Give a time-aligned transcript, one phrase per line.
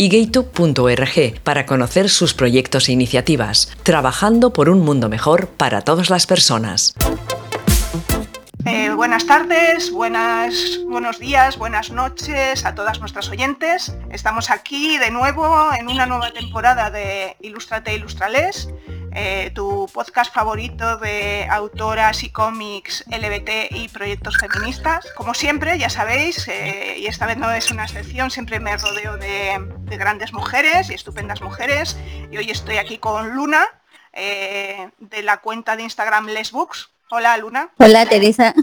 [0.00, 6.08] y gaytube.org para conocer sus proyectos e iniciativas, trabajando por un mundo mejor para todas
[6.08, 6.94] las personas.
[8.64, 13.94] Eh, buenas tardes, buenas, buenos días, buenas noches a todas nuestras oyentes.
[14.10, 18.70] Estamos aquí de nuevo en una nueva temporada de Ilustrate Ilustrales
[19.12, 25.06] eh, tu podcast favorito de autoras y cómics LBT y proyectos feministas.
[25.16, 29.16] Como siempre, ya sabéis, eh, y esta vez no es una excepción, siempre me rodeo
[29.16, 31.96] de, grandes mujeres y estupendas mujeres.
[32.30, 33.66] Y hoy estoy aquí con Luna,
[34.12, 36.90] eh, de la cuenta de Instagram Lesbooks.
[37.10, 37.70] Hola, Luna.
[37.78, 38.54] Hola, Teresa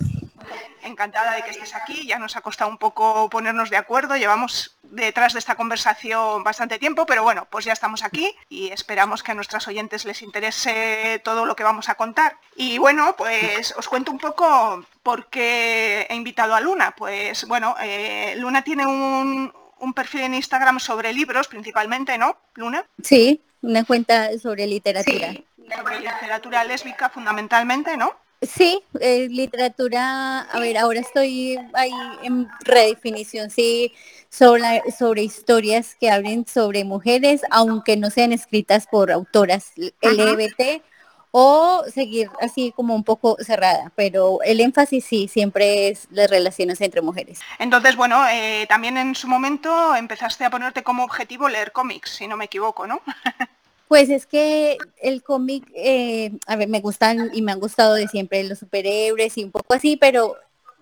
[0.87, 2.07] encantada de que estés aquí.
[2.07, 4.15] Ya nos ha costado un poco ponernos de acuerdo.
[4.15, 9.23] Llevamos detrás de esta conversación bastante tiempo, pero bueno, pues ya estamos aquí y esperamos
[9.23, 12.37] que a nuestras oyentes les interese todo lo que vamos a contar.
[12.55, 16.93] Y bueno, pues os cuento un poco por qué he invitado a Luna.
[16.95, 19.53] Pues bueno, eh, Luna tiene un,
[19.95, 22.85] perfil en Instagram sobre libros principalmente, ¿no, Luna?
[23.01, 25.33] Sí, una cuenta sobre literatura.
[25.75, 28.15] sobre literatura lésbica fundamentalmente, ¿no?
[28.41, 33.93] Sí, eh, literatura, a ver, ahora estoy ahí en redefinición, sí,
[34.29, 39.71] sobre, sobre historias que hablen sobre mujeres, aunque no sean escritas por autoras
[40.01, 40.83] LGBT,
[41.31, 46.79] o seguir así como un poco cerrada, pero el énfasis sí, siempre es las relaciones
[46.81, 47.39] entre mujeres.
[47.57, 52.27] Entonces, bueno, eh, también en su momento empezaste a ponerte como objetivo leer cómics, si
[52.27, 53.01] no me equivoco, ¿no?
[53.87, 58.07] Pues es que el cómic, eh, a ver, me gustan y me han gustado de
[58.07, 60.35] siempre los superhéroes y un poco así, pero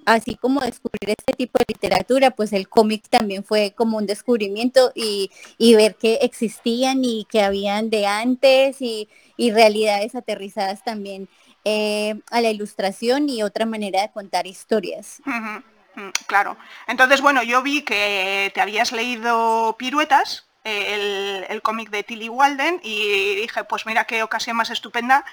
[0.05, 4.91] así como descubrir este tipo de literatura, pues el cómic también fue como un descubrimiento
[4.95, 5.29] y,
[5.75, 11.27] ver que existían y que habían de antes y, realidades aterrizadas también
[11.65, 15.21] eh, a la ilustración y otra manera de contar historias.
[15.95, 16.57] Mm, claro.
[16.88, 23.35] Entonces, bueno, yo vi que te habías leído Piruetas, el, cómic de Tilly Walden y
[23.35, 25.23] dije, pues mira qué ocasión más estupenda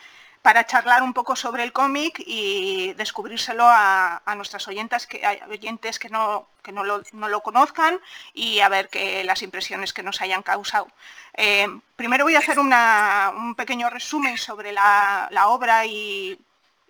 [0.42, 6.08] para charlar un poco sobre el cómic y descubrírselo a, nuestras oyentes que, oyentes que,
[6.08, 8.00] no, que no, lo, conozcan
[8.34, 10.88] y a ver que las impresiones que nos hayan causado.
[11.34, 16.38] Eh, primero voy a hacer un pequeño resumen sobre la, obra y,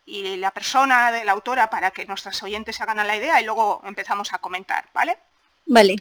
[0.06, 3.44] la persona de la autora para que nuestras oyentes se hagan a la idea y
[3.44, 5.18] luego empezamos a comentar, ¿vale?
[5.66, 5.96] Vale.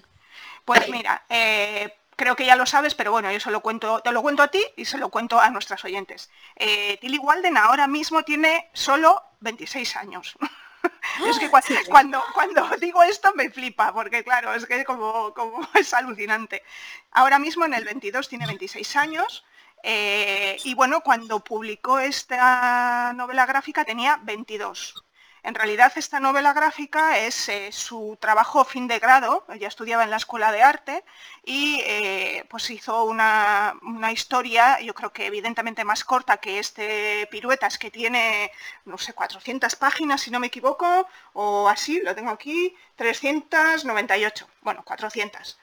[0.66, 4.12] Pues mira, eh, creo que ya lo sabes, pero bueno, yo se lo cuento, te
[4.12, 6.30] lo cuento a ti y se lo cuento a nuestras oyentes.
[6.56, 10.38] Eh, Tilly Walden ahora mismo tiene solo 26 años.
[11.28, 11.50] es que
[11.90, 16.62] cuando, cuando, digo esto me flipa, porque claro, es que como, como es alucinante.
[17.10, 19.44] Ahora mismo en el 22 tiene 26 años.
[19.82, 25.06] Eh, y bueno, cuando publicó esta novela gráfica tenía 22.
[25.44, 30.12] En realidad esta novela gráfica es eh, su trabajo fin de grado, ella estudiaba en
[30.12, 31.04] la Escuela de Arte
[31.44, 33.74] y eh, pues hizo una,
[34.14, 38.52] historia, yo creo que evidentemente más corta que este Piruetas, que tiene,
[38.86, 44.84] no sé, 400 páginas si no me equivoco, o así, lo tengo aquí, 398, bueno,
[44.84, 45.58] 400.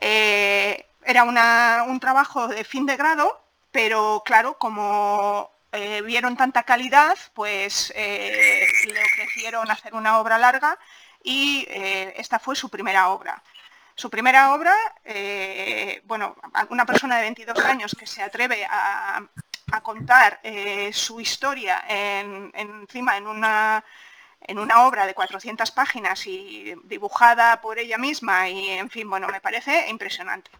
[0.00, 1.24] Eh, era
[1.84, 8.66] un trabajo de fin de grado, pero claro, como eh, vieron tanta calidad, pues eh,
[8.86, 10.78] le ofrecieron hacer una obra larga
[11.22, 13.42] y eh, esta fue su primera obra.
[13.94, 14.74] Su primera obra,
[16.04, 16.34] bueno,
[16.70, 19.22] una persona de 22 años que se atreve a,
[19.82, 20.40] contar
[20.90, 23.84] su historia encima en una,
[24.40, 29.28] en una obra de 400 páginas y dibujada por ella misma y, en fin, bueno,
[29.28, 30.50] me parece impresionante.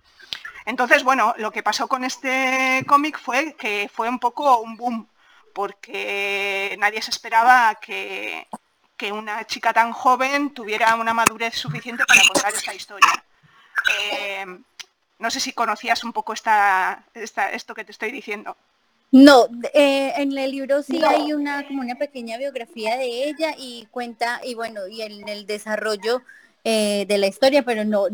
[0.67, 5.09] Entonces, bueno, lo que pasó con este cómic fue que fue un poco un boom,
[5.55, 8.47] porque nadie se esperaba que,
[9.13, 13.25] una chica tan joven tuviera una madurez suficiente para contar esta historia.
[14.13, 14.45] Eh,
[15.19, 18.59] no sé si conocías un poco esta, esto que te estoy diciendo.
[19.13, 23.87] No, eh, en el libro sí hay una como una pequeña biografía de ella y
[23.91, 26.23] cuenta y bueno y en el desarrollo
[26.63, 28.05] eh, de la historia, pero no,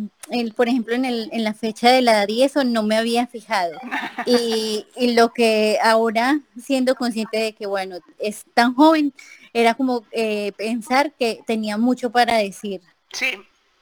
[0.55, 3.77] por ejemplo, en, el, en la fecha de la 10 eso no me había fijado.
[4.25, 9.13] Y, lo que ahora, siendo consciente de que, bueno, es tan joven,
[9.53, 12.83] era como eh, pensar que tenía mucho para decir.
[13.13, 13.33] Sí,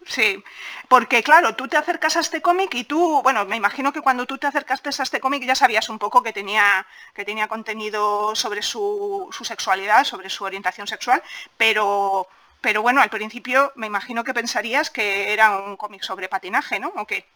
[0.07, 0.45] Sí,
[0.89, 4.27] porque claro, tú te acercas a este cómic y tú, bueno, me imagino que cuando
[4.27, 8.35] tú te acercaste a este cómic ya sabías un poco que tenía, que tenía contenido
[8.37, 11.23] sobre su, su sexualidad, sobre su orientación sexual,
[11.57, 12.29] pero,
[12.61, 16.89] pero bueno, al principio me imagino que pensarías que era un cómic sobre patinaje, ¿no?
[16.97, 17.34] ¿O qué?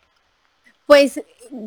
[0.88, 1.20] Pues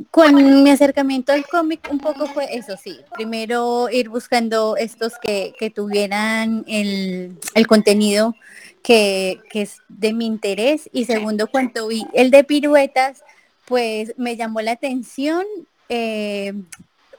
[0.10, 3.00] con mi acercamiento al cómic un poco fue eso, sí.
[3.14, 7.38] Primero ir buscando estos que, tuvieran el,
[7.68, 8.36] contenido
[8.82, 10.90] que, es de mi interés.
[10.92, 13.24] Y segundo, cuando vi el de piruetas,
[13.66, 15.46] pues me llamó la atención
[15.88, 16.54] eh,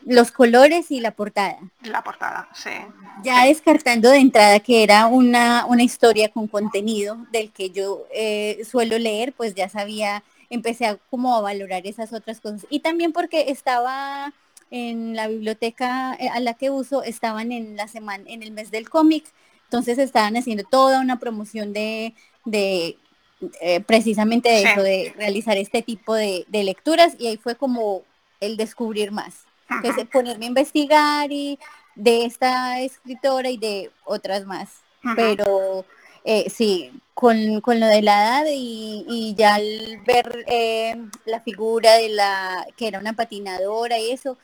[0.04, 1.60] los colores y la portada.
[1.82, 2.70] La portada, sí.
[3.22, 8.60] Ya descartando de entrada que era una, una historia con contenido del que yo eh,
[8.68, 12.66] suelo leer, pues ya sabía empecé a como a valorar esas otras cosas.
[12.68, 14.32] Y también porque estaba
[14.70, 18.70] en la biblioteca eh, a la que uso, estaban en la semana, en el mes
[18.70, 19.24] del cómic,
[19.64, 22.14] entonces estaban haciendo toda una promoción de,
[22.44, 22.98] de
[23.60, 28.02] eh, precisamente de eso, de realizar este tipo de, lecturas y ahí fue como
[28.40, 29.44] el descubrir más.
[29.70, 31.58] Entonces, ponerme a investigar y
[31.94, 34.68] de esta escritora y de otras más.
[35.16, 35.86] Pero
[36.24, 42.08] eh, sí, con, lo de la edad y, ya al ver eh, la figura de
[42.08, 44.38] la que era una patinadora y eso,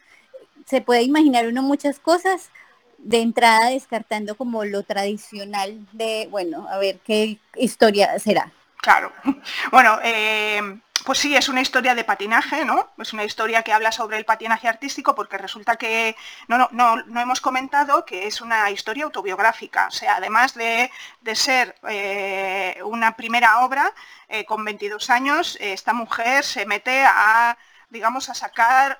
[0.66, 2.50] se puede imaginar uno muchas cosas
[2.98, 8.52] de entrada descartando como lo tradicional de, bueno, a ver qué historia será.
[8.80, 9.12] Claro.
[9.70, 10.60] Bueno, eh,
[11.08, 12.90] pues sí, es una historia de patinaje, ¿no?
[12.98, 16.14] Es una historia que habla sobre el patinaje artístico porque resulta que
[16.48, 19.86] no, no, no, hemos comentado que es una historia autobiográfica.
[19.86, 20.90] O sea, además de,
[21.34, 23.90] ser eh, una primera obra,
[24.28, 27.56] eh, con 22 años, esta mujer se mete a,
[27.88, 28.98] digamos, a sacar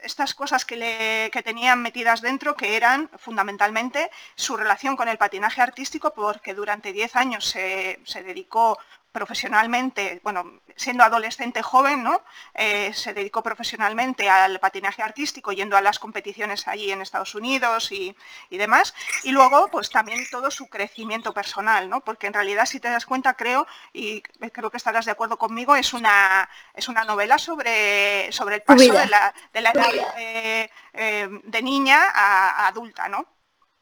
[0.00, 5.16] estas cosas que, le, que tenían metidas dentro, que eran fundamentalmente su relación con el
[5.16, 8.80] patinaje artístico, porque durante 10 años se, se dedicó
[9.12, 12.22] profesionalmente, bueno, siendo adolescente joven, ¿no?
[12.54, 17.90] Eh, se dedicó profesionalmente al patinaje artístico, yendo a las competiciones allí en Estados Unidos
[17.90, 18.14] y,
[18.50, 18.94] demás.
[19.24, 22.00] Y luego, pues también todo su crecimiento personal, ¿no?
[22.00, 25.74] Porque en realidad, si te das cuenta, creo, y creo que estarás de acuerdo conmigo,
[25.74, 29.74] es una, es una novela sobre, sobre el paso de la, de edad
[30.18, 33.26] eh, eh, de niña a adulta, ¿no?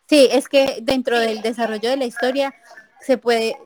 [0.08, 2.54] Sí, es que dentro del desarrollo de la historia
[3.06, 3.56] se puede,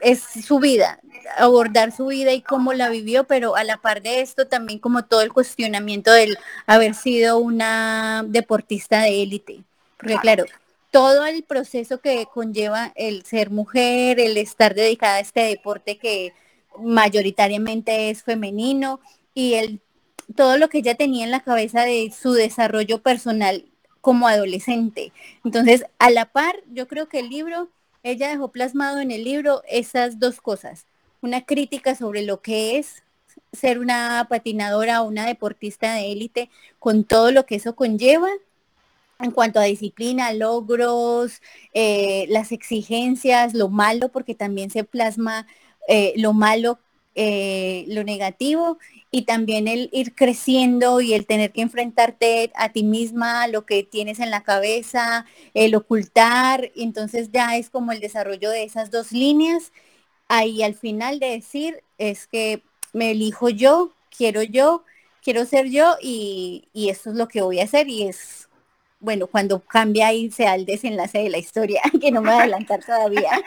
[0.00, 1.00] es su vida,
[1.36, 5.04] abordar su vida y cómo la vivió, pero a la par de esto también como
[5.04, 9.64] todo el cuestionamiento del haber sido una deportista de élite.
[9.98, 10.44] Porque claro,
[10.90, 16.32] todo el proceso que conlleva el ser mujer, el estar dedicada a este deporte que
[16.78, 19.00] mayoritariamente es femenino
[19.34, 19.80] y el
[20.36, 23.66] todo lo que ella tenía en la cabeza de su desarrollo personal
[24.00, 25.12] como adolescente.
[25.44, 27.68] Entonces, a la par, yo creo que el libro
[28.04, 30.86] ella dejó plasmado en el libro esas dos cosas,
[31.22, 33.02] una crítica sobre lo que es
[33.52, 38.28] ser una patinadora o una deportista de élite con todo lo que eso conlleva
[39.20, 41.40] en cuanto a disciplina, logros,
[41.72, 45.46] eh, las exigencias, lo malo, porque también se plasma
[45.88, 46.78] eh, lo malo
[47.14, 48.78] eh, lo negativo
[49.10, 53.84] y también el ir creciendo y el tener que enfrentarte a ti misma, lo que
[53.84, 59.12] tienes en la cabeza, el ocultar, entonces ya es como el desarrollo de esas dos
[59.12, 59.72] líneas.
[60.28, 62.62] Ahí al final de decir es que
[62.92, 64.84] me elijo yo, quiero yo,
[65.22, 68.48] quiero ser yo y, y eso es lo que voy a hacer y es
[69.04, 72.42] bueno, cuando cambia y sea el desenlace de la historia, que no me voy a
[72.42, 73.30] adelantar todavía.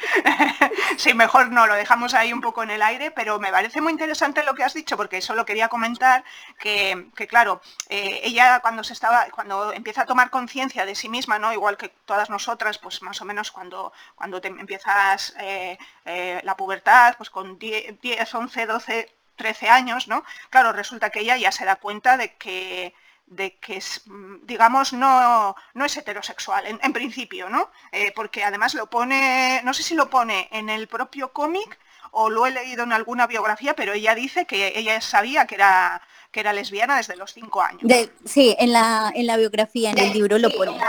[0.97, 3.91] Sí, mejor no, lo dejamos ahí un poco en el aire, pero me parece muy
[3.91, 6.23] interesante lo que has dicho, porque solo quería comentar
[6.57, 11.37] que, claro, eh, ella cuando se estaba, cuando empieza a tomar conciencia de sí misma,
[11.37, 11.53] ¿no?
[11.53, 16.57] Igual que todas nosotras, pues más o menos cuando, cuando te empiezas eh, eh, la
[16.57, 20.23] pubertad, pues con 10, 10, 11, 12, 13 años, ¿no?
[20.49, 22.93] Claro, resulta que ella ya se da cuenta de que
[23.27, 27.69] de que es, mm, digamos, no, no es heterosexual, en, principio, ¿no?
[27.91, 31.77] Eh, porque además lo pone, no sé si lo pone en el propio cómic
[32.11, 36.01] o lo he leído en alguna biografía, pero ella dice que ella sabía que era,
[36.31, 37.91] que era lesbiana desde los cinco años.
[38.25, 40.79] sí, en la, en la biografía, en el libro lo pone.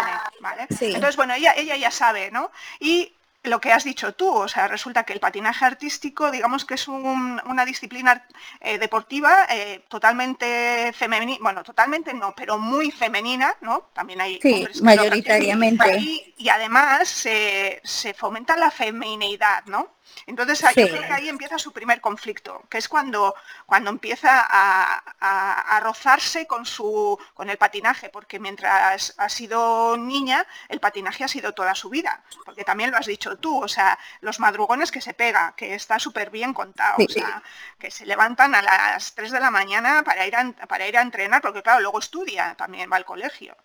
[0.80, 2.50] Entonces, bueno, ella, ella ya sabe, ¿no?
[2.78, 3.12] Y
[3.44, 6.88] lo que has dicho tú, o sea, resulta que el patinaje artístico, digamos que es
[6.88, 8.26] una disciplina
[8.60, 13.90] eh, deportiva eh, totalmente femenina, bueno, totalmente no, pero muy femenina, ¿no?
[13.92, 15.98] También hay sí, mayoritariamente.
[16.36, 17.80] Y, además se,
[18.16, 19.97] fomenta la femineidad, ¿no?
[20.26, 23.34] Entonces yo creo que ahí empieza su primer conflicto, que es cuando,
[23.66, 30.46] cuando empieza a, a rozarse con, su, con el patinaje, porque mientras ha sido niña,
[30.68, 33.98] el patinaje ha sido toda su vida, porque también lo has dicho tú, o sea,
[34.20, 37.42] los madrugones que se pega, que está súper bien contado, o sea,
[37.78, 41.02] que se levantan a las 3 de la mañana para ir a, para ir a
[41.02, 43.56] entrenar, porque claro, luego estudia, también va al colegio.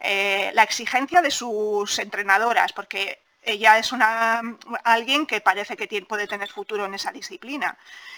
[0.00, 4.40] Eh, la exigencia de sus entrenadoras, porque ella es una
[4.84, 7.76] alguien que parece que puede tener futuro en esa disciplina.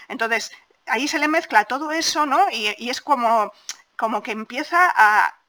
[0.08, 0.52] Entonces,
[0.86, 2.46] ahí se le mezcla todo eso, ¿no?
[2.50, 3.52] Y, es como,
[3.96, 5.40] como que empieza a,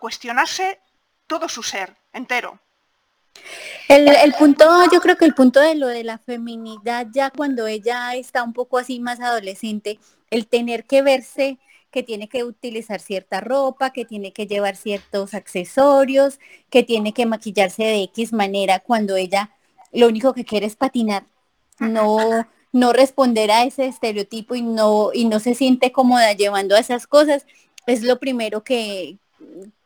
[0.00, 0.80] cuestionarse
[1.26, 2.58] todo su ser entero.
[3.86, 8.14] El, punto, yo creo que el punto de lo de la feminidad, ya cuando ella
[8.14, 11.58] está un poco así más adolescente, el tener que verse
[11.90, 16.38] que tiene que utilizar cierta ropa, que tiene que llevar ciertos accesorios,
[16.70, 19.50] que tiene que maquillarse de X manera cuando ella
[19.92, 21.24] lo único que quiere es patinar.
[21.78, 26.80] No, no responder a ese estereotipo y no, y no se siente cómoda llevando a
[26.80, 27.46] esas cosas,
[27.86, 29.18] es lo primero que,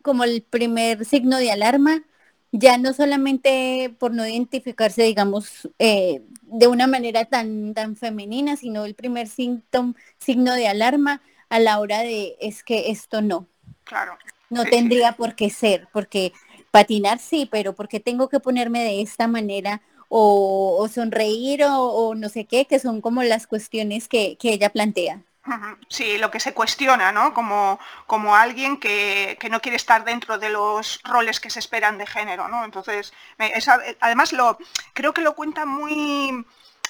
[0.02, 2.04] como el primer signo de alarma,
[2.50, 8.84] ya no solamente por no identificarse, digamos, eh, de una manera tan, tan femenina, sino
[8.84, 13.46] el primer síntoma, signo de alarma a la hora de es que esto no.
[13.84, 14.16] Claro.
[14.48, 16.32] No tendría por qué ser, porque
[16.70, 22.46] patinar sí, pero porque tengo que ponerme de esta manera o, sonreír o, no sé
[22.46, 25.20] qué, que son como las cuestiones que, ella plantea.
[25.88, 27.34] Sí, lo que se cuestiona, ¿no?
[27.34, 32.06] Como, como alguien que, no quiere estar dentro de los roles que se esperan de
[32.06, 32.64] género, ¿no?
[32.64, 33.12] Entonces,
[34.00, 34.56] además lo,
[34.94, 36.46] creo que lo cuenta muy,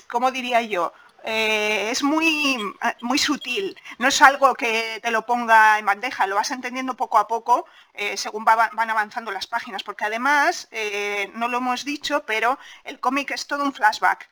[0.08, 0.92] ¿cómo diría yo?
[1.24, 2.58] Eh, es muy,
[3.00, 7.18] muy sutil, no es algo que te lo ponga en bandeja, lo vas entendiendo poco
[7.18, 7.64] a poco
[7.94, 12.98] eh, según van avanzando las páginas, porque además, eh, no lo hemos dicho, pero el
[12.98, 14.28] cómic es todo un flashback.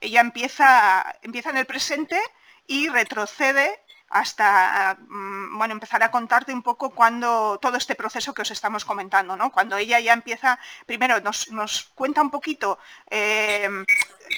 [0.00, 2.20] ella empieza, empieza en el presente
[2.66, 3.81] y retrocede
[4.12, 8.84] hasta mm, bueno, empezar a contarte un poco cuando todo este proceso que os estamos
[8.84, 9.50] comentando, ¿no?
[9.50, 12.78] Cuando ella ya empieza, primero nos, cuenta un poquito
[13.10, 13.68] eh,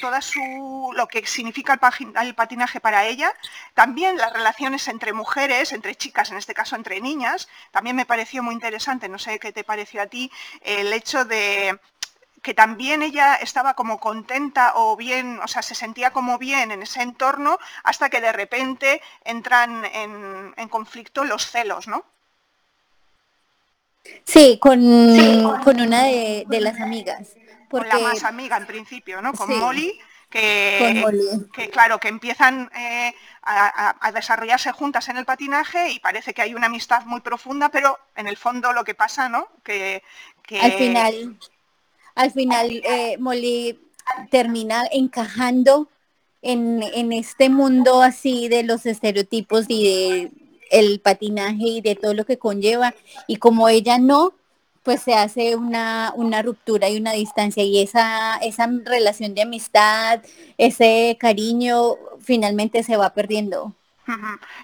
[0.00, 1.78] toda su lo que significa
[2.20, 3.32] el, patinaje para ella,
[3.74, 8.42] también las relaciones entre mujeres, entre chicas, en este caso entre niñas, también me pareció
[8.42, 11.80] muy interesante, no sé qué te pareció a ti, el hecho de
[12.44, 16.82] que también ella estaba como contenta o bien, o sea, se sentía como bien en
[16.82, 22.04] ese entorno hasta que de repente entran en, conflicto los celos, ¿no?
[24.24, 24.78] Sí, con,
[25.64, 27.30] con una de, las amigas.
[27.70, 29.32] Con la más amiga en principio, ¿no?
[29.32, 29.98] Con Molly.
[30.28, 31.02] Que,
[31.52, 36.54] que, claro, que empiezan eh, a, desarrollarse juntas en el patinaje y parece que hay
[36.54, 39.48] una amistad muy profunda, pero en el fondo lo que pasa, ¿no?
[39.62, 40.02] Que,
[40.42, 41.38] que al final
[42.14, 43.78] al final eh, Molly
[44.30, 45.88] termina encajando
[46.42, 50.32] en, este mundo así de los estereotipos y de
[50.70, 52.94] el patinaje y de todo lo que conlleva.
[53.26, 54.34] Y como ella no,
[54.82, 60.20] pues se hace una, ruptura y una distancia y esa, esa relación de amistad,
[60.58, 63.72] ese cariño finalmente se va perdiendo.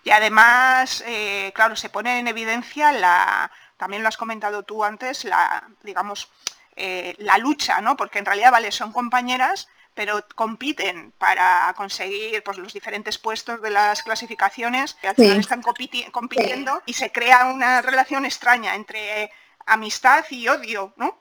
[0.04, 5.24] Y además, eh, claro, se pone en evidencia la, también lo has comentado tú antes,
[5.24, 6.28] la, digamos,
[6.82, 7.94] eh, la lucha, ¿no?
[7.94, 13.68] Porque en realidad, vale, son compañeras, pero compiten para conseguir pues, los diferentes puestos de
[13.68, 19.30] las clasificaciones, que al final están compitiendo y se crea una relación extraña entre
[19.66, 21.18] amistad y odio, ¿no?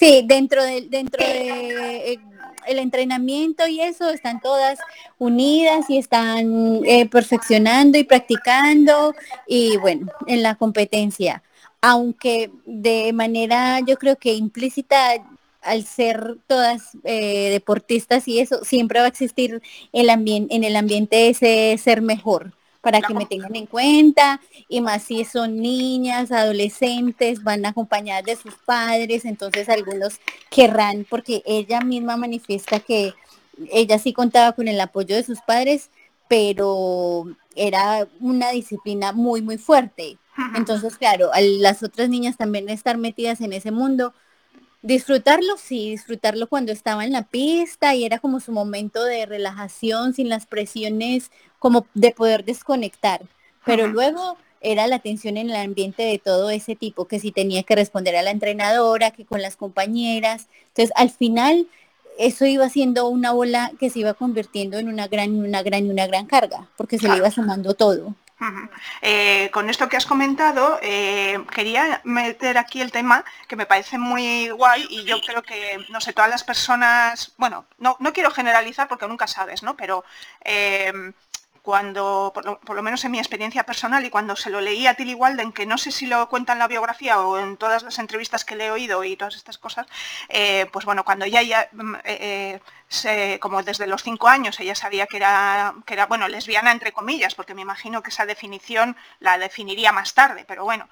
[0.00, 2.20] Sí, dentro de, dentro de eh,
[2.66, 4.80] el entrenamiento y eso están todas
[5.18, 9.14] unidas y están eh, perfeccionando y practicando
[9.46, 11.44] y bueno, en la competencia
[11.80, 15.14] aunque de manera yo creo que implícita
[15.62, 20.76] al ser todas eh, deportistas y eso, siempre va a existir el ambiente, en el
[20.76, 26.32] ambiente ese ser mejor, para que me tengan en cuenta, y más si son niñas,
[26.32, 30.18] adolescentes, van acompañadas de sus padres, entonces algunos
[30.48, 33.12] querrán, porque ella misma manifiesta que
[33.70, 35.90] ella sí contaba con el apoyo de sus padres,
[36.26, 40.16] pero era una disciplina muy, muy fuerte.
[40.54, 44.14] Entonces, claro, a las otras niñas también estar metidas en ese mundo,
[44.82, 50.14] disfrutarlo, sí, disfrutarlo cuando estaba en la pista y era como su momento de relajación,
[50.14, 53.22] sin las presiones, como de poder desconectar.
[53.64, 57.62] Pero luego era la tensión en el ambiente de todo ese tipo, que si tenía
[57.62, 60.48] que responder a la entrenadora, que con las compañeras.
[60.68, 61.66] Entonces, al final,
[62.18, 66.06] eso iba siendo una bola que se iba convirtiendo en una gran, una gran, una
[66.06, 68.14] gran carga, porque se le iba sumando todo.
[69.02, 73.98] Eh, con esto que has comentado, eh, quería meter aquí el tema que me parece
[73.98, 78.88] muy guay y yo creo que, no sé, todas las personas, bueno, no, quiero generalizar
[78.88, 79.76] porque nunca sabes, ¿no?
[79.76, 80.04] Pero
[80.44, 80.92] eh,
[81.62, 85.14] cuando, por lo, menos en mi experiencia personal y cuando se lo leí a Tilly
[85.14, 88.44] Walden, que no sé si lo cuenta en la biografía o en todas las entrevistas
[88.44, 89.86] que le he oído y todas estas cosas,
[90.28, 94.74] eh, pues bueno, cuando ella ya, mm, eh, se, como desde los cinco años ella
[94.74, 98.96] sabía que era, que era, bueno, lesbiana entre comillas, porque me imagino que esa definición
[99.20, 100.88] la definiría más tarde, pero bueno,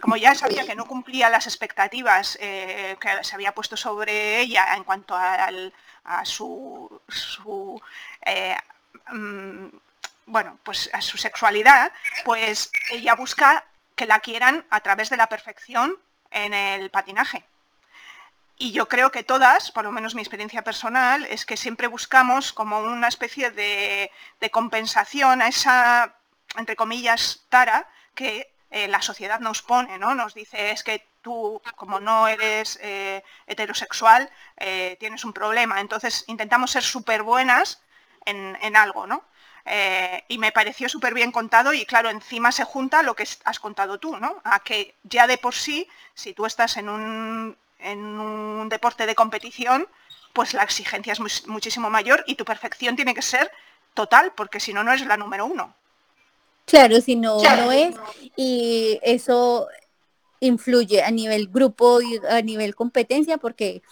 [0.00, 4.84] como ya sabía que no cumplía las expectativas que se había puesto sobre ella en
[4.84, 5.72] cuanto al
[6.04, 7.00] a su,
[8.26, 8.56] eh,
[9.12, 9.66] mm,
[10.26, 11.92] bueno, pues a su sexualidad,
[12.24, 13.64] pues ella busca
[13.96, 15.98] que la quieran a través de la perfección
[16.30, 17.44] en el patinaje.
[18.56, 22.52] Y yo creo que todas, por lo menos mi experiencia personal, es que siempre buscamos
[22.52, 24.10] como una especie de,
[24.50, 26.14] compensación a esa,
[26.56, 30.14] entre comillas, tara que eh, la sociedad nos pone, ¿no?
[30.14, 35.80] Nos dice es que tú, como no eres eh, heterosexual, eh, tienes un problema.
[35.80, 37.82] Entonces intentamos ser súper buenas
[38.26, 39.22] en, algo, ¿no?
[39.64, 43.60] Eh, y me pareció súper bien contado y claro, encima se junta lo que has
[43.60, 44.40] contado tú, ¿no?
[44.44, 49.14] A que ya de por sí, si tú estás en un, en un deporte de
[49.14, 49.86] competición,
[50.32, 53.50] pues la exigencia es muchísimo mayor y tu perfección tiene que ser
[53.94, 55.74] total, porque si no, no es la número uno.
[56.64, 57.94] Claro, si no, no es.
[58.36, 59.68] Y eso
[60.40, 63.82] influye a nivel grupo y a nivel competencia porque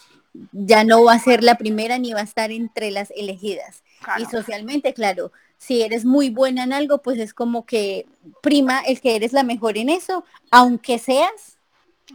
[0.53, 3.83] ya no va a ser la primera ni va a estar entre las elegidas.
[4.19, 8.07] Y socialmente, claro, si eres muy buena en algo, pues es como que
[8.43, 11.59] prima el que eres la mejor en eso, aunque seas.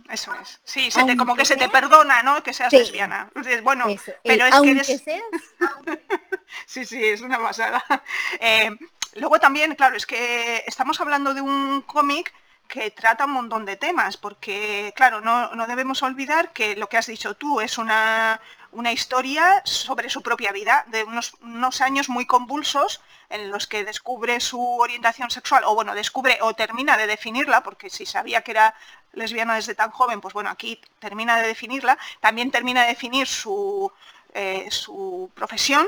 [0.10, 0.60] Eso es.
[0.64, 2.44] Sí, como que se te perdona, ¿no?
[2.44, 3.30] Que seas lesbiana.
[3.64, 3.86] Bueno,
[4.24, 5.02] pero es que eres...
[5.02, 5.24] Seas.
[6.66, 7.84] sí, sí, es una pasada.
[8.40, 8.70] Eh,
[9.16, 12.34] luego también, claro, es que estamos hablando de un cómic
[12.68, 17.08] que trata un montón de temas, porque claro, no, debemos olvidar que lo que has
[17.08, 18.42] dicho tú es una,
[18.92, 24.62] historia sobre su propia vida, de unos, años muy convulsos en los que descubre su
[24.80, 28.76] orientación sexual, o bueno, descubre o termina de definirla, porque si sabía que era
[29.14, 33.92] lesbiana desde tan joven, pues bueno, aquí termina de definirla, también termina de definir su,
[34.34, 35.88] eh, su profesión,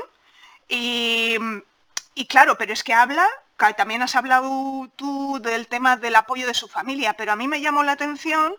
[0.68, 1.36] y,
[2.14, 3.28] y claro, pero es que habla
[3.76, 7.60] también has hablado tú del tema del apoyo de su familia, pero a mí me
[7.60, 8.54] llamó la atención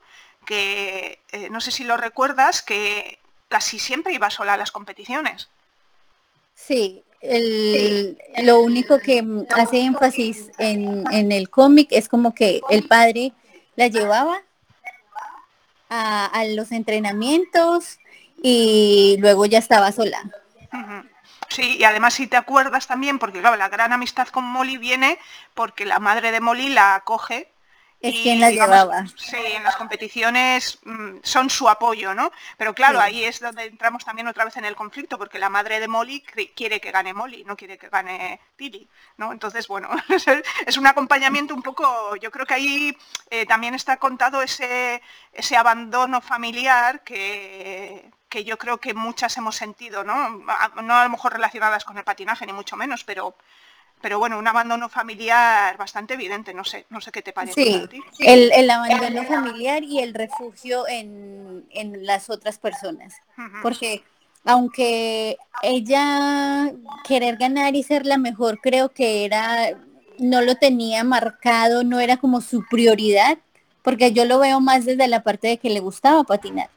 [0.46, 5.50] que, eh, no sé si lo recuerdas, que casi siempre iba sola a las competiciones.
[6.56, 7.04] Sí,
[8.44, 13.34] lo único que hace énfasis en, el cómic es como que el padre
[13.76, 14.42] la llevaba
[15.90, 18.00] a, los entrenamientos
[18.42, 20.22] y luego ya estaba sola.
[21.50, 25.18] Sí, y además si te acuerdas también, porque claro, la gran amistad con Molly viene
[25.56, 27.52] porque la madre de Molly la acoge
[28.02, 29.06] es quien la llevaba.
[29.18, 32.32] Sí, en las competiciones mm, son su apoyo, ¿no?
[32.58, 35.80] Pero claro, ahí es donde entramos también otra vez en el conflicto, porque la madre
[35.80, 36.22] de Molly
[36.56, 39.34] quiere que gane Molly, no quiere que gane Tilly, ¿no?
[39.34, 39.90] Entonces, bueno,
[40.66, 42.98] es un acompañamiento un poco, yo creo que ahí
[43.30, 45.02] eh, también está contado ese,
[45.34, 50.30] ese abandono familiar que, que yo creo que muchas hemos sentido, ¿no?
[50.30, 53.36] No a lo mejor relacionadas con el patinaje, ni mucho menos, pero
[54.02, 57.64] pero bueno, un abandono familiar bastante evidente, no sé, no sé qué te parece.
[57.64, 61.66] Sí, El, abandono familiar y el refugio en,
[62.06, 63.16] las otras personas.
[63.62, 64.04] Porque
[64.46, 66.72] aunque ella
[67.06, 69.72] querer ganar y ser la mejor, creo que era,
[70.18, 73.38] no lo tenía marcado, no era como su prioridad,
[73.82, 76.70] porque yo lo veo más desde la parte de que le gustaba patinar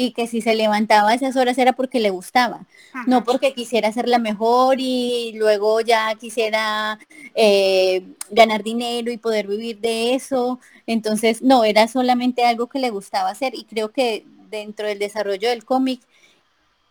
[0.00, 2.60] y que si se levantaba a esas horas era porque le gustaba,
[3.08, 7.00] no porque quisiera ser la mejor y luego ya quisiera
[7.34, 10.60] eh, ganar dinero y poder vivir de eso.
[10.86, 15.48] Entonces, no, era solamente algo que le gustaba hacer y creo que dentro del desarrollo
[15.48, 16.00] del cómic,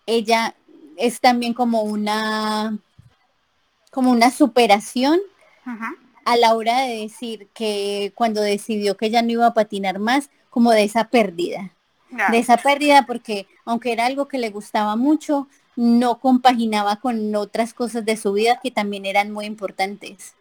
[0.06, 0.54] ella
[0.98, 2.78] es también como una,
[3.90, 5.22] como una superación.
[6.26, 10.30] a la hora de decir que cuando decidió que ya no iba a patinar más,
[10.50, 11.72] como de esa pérdida
[12.10, 17.74] de esa pérdida porque aunque era algo que le gustaba mucho, no compaginaba con otras
[17.74, 20.36] cosas de su vida que también eran muy importantes.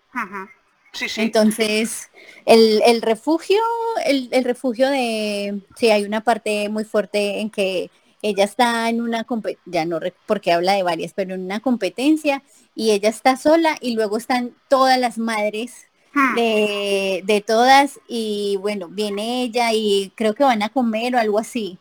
[1.17, 2.11] Entonces,
[2.47, 3.61] el, refugio,
[4.07, 7.91] el, refugio de, sí, hay una parte muy fuerte en que
[8.23, 9.27] ella está en una
[9.67, 12.43] ya no porque habla de varias, pero en una competencia
[12.75, 16.35] y ella está sola y luego están todas las madres Hmm.
[16.35, 21.79] de, todas y bueno, viene ella y creo que van a comer o algo así.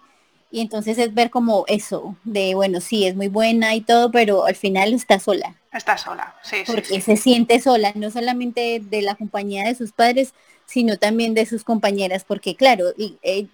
[0.52, 4.46] Y entonces es ver como eso, de bueno, sí, es muy buena y todo, pero
[4.46, 5.56] al final está sola.
[5.74, 6.58] Está sola, sí.
[6.66, 10.34] Porque se siente sola, no solamente de la compañía de sus padres,
[10.66, 13.48] sino también de sus compañeras, porque claro, y, eh,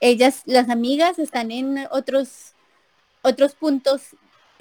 [0.00, 2.54] ellas, las amigas están en otros,
[3.22, 4.16] otros puntos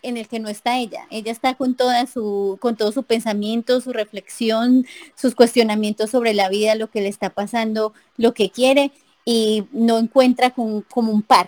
[0.08, 1.08] en el que no está ella.
[1.10, 6.50] Ella está con toda su, con todo su pensamiento, su reflexión, sus cuestionamientos sobre la
[6.50, 8.92] vida, lo que le está pasando, lo que quiere,
[9.26, 11.48] y no encuentra como un par.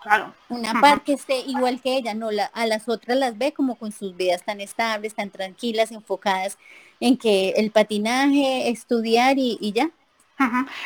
[0.00, 0.32] Claro.
[0.48, 3.74] Una par que esté igual que ella, no, la, a las otras las ve como
[3.74, 6.58] con sus vidas tan estables, tan tranquilas, enfocadas
[7.00, 9.90] en que el patinaje, estudiar y, y ya.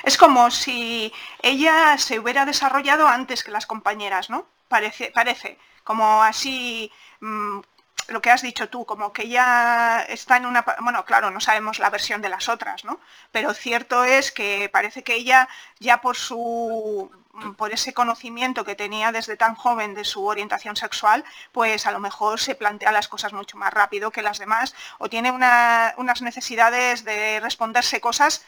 [0.05, 4.47] Es como si ella se hubiera desarrollado antes que las compañeras, ¿no?
[4.69, 7.61] Parece, parece como así mm,
[8.09, 10.65] lo que has dicho tú, como que ella está en una...
[10.81, 13.01] Bueno, claro, no sabemos la versión de las otras, ¿no?
[13.31, 17.11] Pero cierto es que parece que ella ya por su
[17.57, 22.01] por ese conocimiento que tenía desde tan joven de su orientación sexual, pues a lo
[22.01, 27.05] mejor se plantea las cosas mucho más rápido que las demás o tiene unas necesidades
[27.05, 28.45] de responderse cosas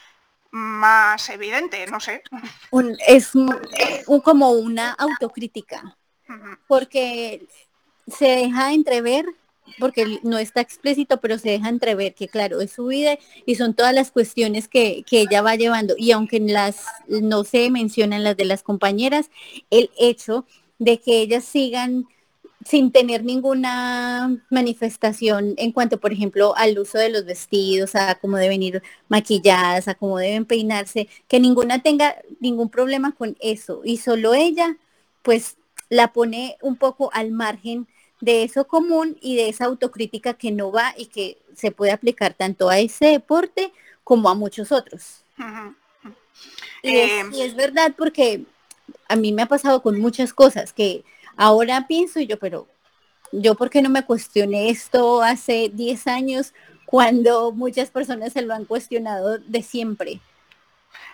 [0.51, 2.23] más evidentes, no sé.
[3.07, 3.31] es
[4.23, 5.97] como una autocrítica,
[6.67, 7.47] porque
[8.07, 9.25] se deja entrever
[9.79, 13.73] porque no está explícito, pero se deja entrever que claro, es su vida y son
[13.73, 15.95] todas las cuestiones que, ella va llevando.
[15.97, 19.29] Y aunque las no se mencionan las de las compañeras,
[19.69, 20.45] el hecho
[20.79, 22.05] de que ellas sigan
[22.65, 28.37] sin tener ninguna manifestación en cuanto, por ejemplo, al uso de los vestidos, a cómo
[28.37, 33.81] deben ir maquilladas, a cómo deben peinarse, que ninguna tenga ningún problema con eso.
[33.83, 34.77] Y solo ella,
[35.23, 35.57] pues,
[35.89, 37.87] la pone un poco al margen
[38.23, 42.33] de eso común y de esa autocrítica que no va y que se puede aplicar
[42.33, 43.73] tanto a ese deporte
[44.05, 45.23] como a muchos otros.
[46.83, 48.45] Eh, y, es, verdad porque
[49.09, 51.03] a mí me ha pasado con muchas cosas que
[51.35, 52.67] ahora pienso y yo, pero
[53.33, 56.53] yo por qué no me cuestioné esto hace 10 años
[56.85, 60.21] cuando muchas personas se lo han cuestionado de siempre.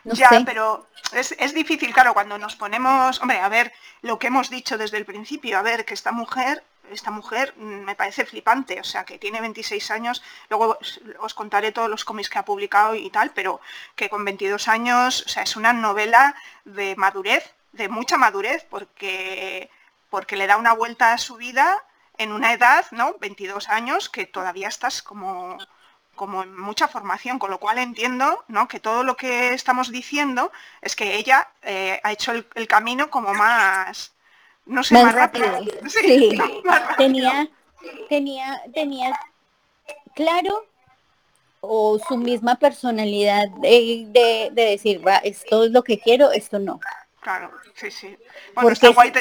[0.04, 3.72] ya, pero es, es, difícil, claro, cuando nos ponemos, hombre, a ver,
[4.04, 7.84] lo que hemos dicho desde el principio, a ver, que esta mujer esta mujer mm,
[7.86, 10.78] me parece flipante, o sea, que tiene 26 años, luego
[11.20, 13.62] os contaré todos los cómics que ha publicado y tal, pero
[13.96, 19.70] que con 22 años, o sea, es una novela de madurez, de mucha madurez, porque,
[20.10, 21.84] porque le da una vuelta a su vida
[22.18, 23.16] en una edad, ¿no?
[23.20, 25.58] 22 años, que todavía estás como
[26.20, 28.68] como en mucha formación, con lo cual entiendo ¿no?
[28.68, 33.34] que todo lo que estamos diciendo es que ella eh, ha hecho el, camino como
[33.34, 34.12] más,
[34.70, 35.46] no sé, más, rápido.
[35.88, 36.38] Sí,
[36.98, 37.50] Tenía,
[38.08, 39.20] tenía, tenía
[40.16, 40.66] claro
[41.62, 46.80] o su misma personalidad de, de, decir, va, esto es lo que quiero, esto no.
[47.22, 48.18] Claro, sí, sí.
[48.54, 49.12] Bueno, está guay,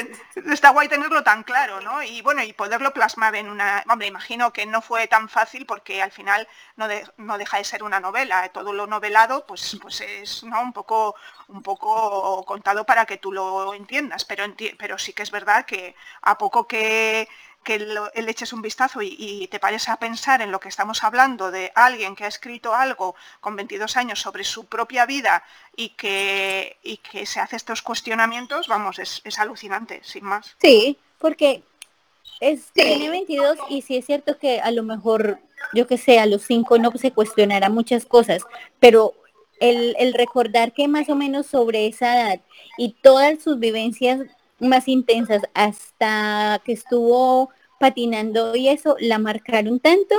[0.49, 2.01] está guay, tenerlo tan claro, ¿no?
[2.01, 3.83] Y bueno, y poderlo plasmar en una...
[3.89, 7.83] Hombre, imagino que no fue tan fácil porque al final no, no deja de ser
[7.83, 8.47] una novela.
[8.49, 10.61] Todo lo novelado, pues, pues es ¿no?
[10.61, 11.15] un, poco,
[11.49, 14.23] un poco contado para que tú lo entiendas.
[14.23, 14.45] Pero,
[14.77, 17.27] pero sí que es verdad que a poco que
[17.63, 21.51] que le eches un vistazo y, te pares a pensar en lo que estamos hablando
[21.51, 25.43] de alguien que ha escrito algo con 22 años sobre su propia vida
[25.75, 26.77] y que,
[27.11, 30.55] que se hace estos cuestionamientos, vamos, es, alucinante, sin más.
[30.61, 31.63] Sí, porque
[32.39, 35.39] es, tiene 22 y sí es cierto que a lo mejor,
[35.73, 38.43] yo que sé, a los 5 no se cuestionará muchas cosas,
[38.79, 39.13] pero
[39.59, 42.41] el, el recordar que más o menos sobre esa edad
[42.77, 44.21] y todas sus vivencias
[44.59, 50.15] más intensas hasta que estuvo patinando y eso la marcaron tanto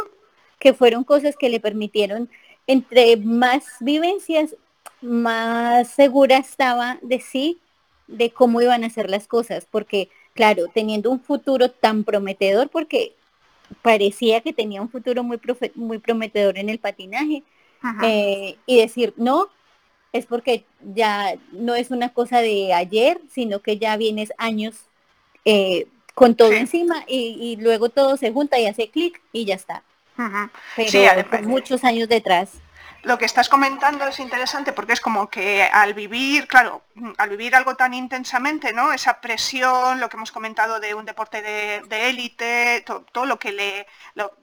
[0.58, 2.28] que fueron cosas que le permitieron
[2.66, 4.56] entre más vivencias
[5.02, 7.58] más segura estaba de sí
[8.06, 13.14] de cómo iban a ser las cosas porque claro teniendo un futuro tan prometedor porque
[13.82, 15.40] parecía que tenía un futuro muy
[15.74, 17.42] muy prometedor en el patinaje
[18.02, 19.48] eh, y decir no
[20.12, 24.76] es porque ya no es una cosa de ayer, sino que ya vienes años
[25.44, 29.82] eh, con todo encima y, luego todo se junta y hace clic y ya está.
[30.76, 32.50] Pero muchos años detrás.
[33.02, 36.82] Lo que estás comentando es interesante porque es como que al vivir, claro,
[37.16, 38.92] al vivir algo tan intensamente, ¿no?
[38.92, 43.86] Esa presión, lo que hemos comentado de un deporte de élite, todo, lo que le...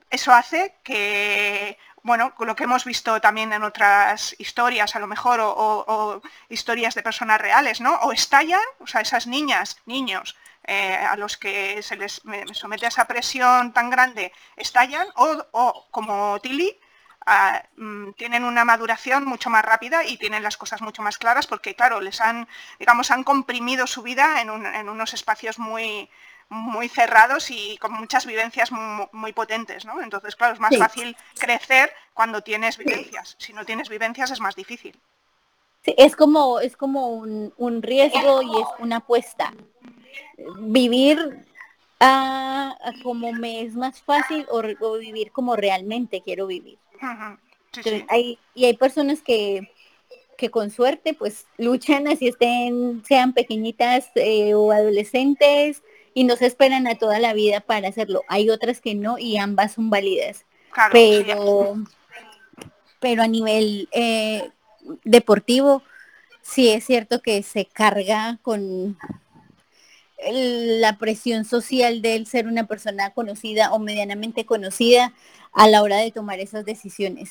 [0.09, 1.77] eso hace que
[2.07, 7.03] bueno, lo que hemos visto también en otras historias, a lo mejor, o, historias de
[7.03, 7.95] personas reales, ¿no?
[7.95, 12.21] O estallan, o sea, esas niñas, niños, eh, a los que se les
[12.53, 16.79] somete a esa presión tan grande, estallan, o, como Tilly,
[17.25, 21.45] ah, mm, tienen una maduración mucho más rápida y tienen las cosas mucho más claras
[21.45, 22.47] porque, claro, les han,
[22.79, 24.49] digamos, han comprimido su vida en
[24.89, 26.09] unos espacios muy,
[26.49, 28.71] muy cerrados y con muchas vivencias
[29.11, 30.01] muy, potentes, ¿no?
[30.01, 33.35] Entonces, claro, es más fácil crecer cuando tienes vivencias.
[33.37, 34.97] Si no tienes vivencias es más difícil.
[35.83, 39.53] Sí, es como, es como un, riesgo y es una apuesta.
[40.59, 41.45] Vivir
[41.99, 46.79] a, como me es más fácil o, vivir como realmente quiero vivir.
[48.09, 49.69] hay, y hay personas que,
[50.37, 55.83] que con suerte pues luchan así estén, sean pequeñitas eh, o adolescentes
[56.17, 58.23] y no se esperan a toda la vida para hacerlo.
[58.27, 60.45] Hay otras que no y ambas son válidas.
[60.91, 61.75] pero,
[62.99, 64.49] pero a nivel eh,
[65.03, 65.83] deportivo,
[66.41, 68.97] sí es cierto que se carga con
[70.17, 75.13] la presión social de ser una persona conocida o medianamente conocida
[75.53, 77.29] a la hora de tomar esas decisiones.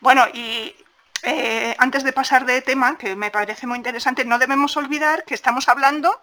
[0.00, 0.74] Bueno, y
[1.22, 5.34] eh, antes de pasar de tema, que me parece muy interesante, no debemos olvidar que
[5.34, 6.20] estamos hablando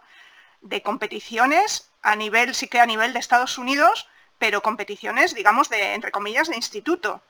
[0.61, 5.93] de competiciones a nivel, sí que a nivel de Estados Unidos, pero competiciones, digamos, de,
[5.93, 7.21] entre comillas, de instituto,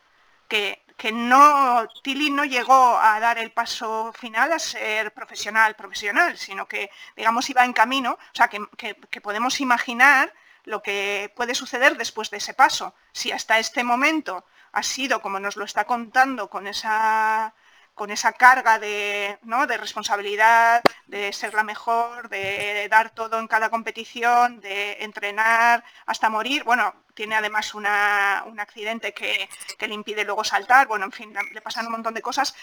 [0.48, 6.38] que, que no, Tilly no llegó a dar el paso final a ser profesional, profesional,
[6.38, 10.34] sino que, digamos, iba en camino, o sea, que, que podemos imaginar
[10.66, 12.94] lo que puede suceder después de ese paso.
[13.12, 17.54] Si hasta este momento ha sido, como nos lo está contando, con esa
[18.00, 23.70] con esa carga de, de responsabilidad, de ser la mejor, de dar todo en cada
[23.70, 26.64] competición, de entrenar hasta morir.
[26.64, 29.50] Bueno, tiene además un accidente que,
[29.86, 32.56] le impide luego saltar, bueno, en fin, le pasan un montón de cosas.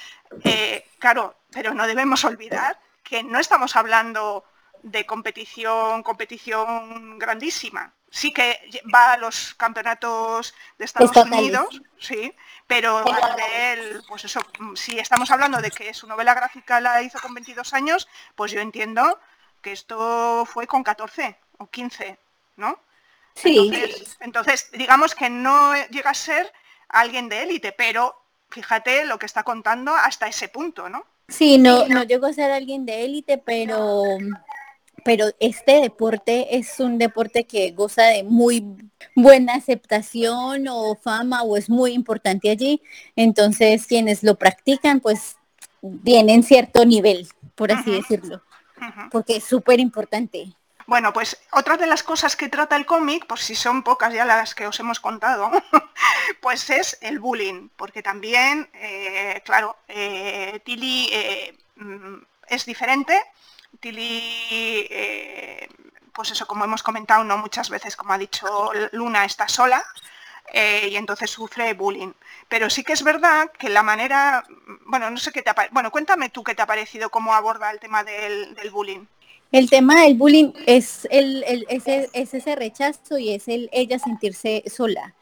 [0.43, 4.43] Eh, claro, pero no debemos olvidar que no estamos hablando
[4.83, 7.93] de competición, competición grandísima.
[8.17, 8.59] Sí que
[8.95, 12.33] va a los campeonatos de Estados Unidos, sí,
[12.67, 13.05] pero
[14.09, 14.41] pues eso,
[14.75, 18.61] si estamos hablando de que su novela gráfica la hizo con 22 años, pues yo
[18.61, 19.21] entiendo
[19.61, 22.19] que esto fue con 14 o 15,
[22.57, 22.81] ¿no?
[23.35, 23.71] Sí.
[24.21, 26.51] Entonces, digamos que no llega a ser
[26.89, 31.05] alguien de élite, pero fíjate lo que está contando hasta ese punto, ¿no?
[31.29, 34.17] Sí, no, no llegó a ser alguien de élite, pero
[35.07, 38.67] pero este deporte es un deporte que goza de muy
[39.15, 42.83] buena aceptación o fama o es muy importante allí.
[43.15, 45.37] Entonces quienes lo practican pues
[46.03, 48.43] tienen cierto nivel, por así decirlo,
[49.13, 50.49] porque es súper importante.
[50.89, 54.25] Bueno, pues otra de las cosas que trata el cómic, por si son pocas ya
[54.25, 55.53] las que os hemos contado,
[56.41, 62.17] pues es el bullying, porque también, eh, claro, eh, Tilly eh, mm,
[62.49, 63.23] es diferente,
[63.81, 65.69] Tilly, eh,
[66.13, 69.85] pues eso, como hemos comentado, no muchas veces, como ha dicho Luna, está sola
[70.53, 72.13] eh, y entonces sufre bullying.
[72.49, 74.45] Pero sí que es verdad que la manera,
[74.87, 77.71] bueno, no sé qué te ha bueno, cuéntame tú qué te ha parecido, cómo aborda
[77.71, 79.05] el tema del, bullying.
[79.53, 85.15] El tema del bullying es, el, ese, ese rechazo y es el ella sentirse sola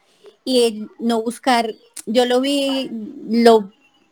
[0.43, 1.73] y el no buscar,
[2.05, 2.89] yo lo vi,
[3.27, 3.71] lo,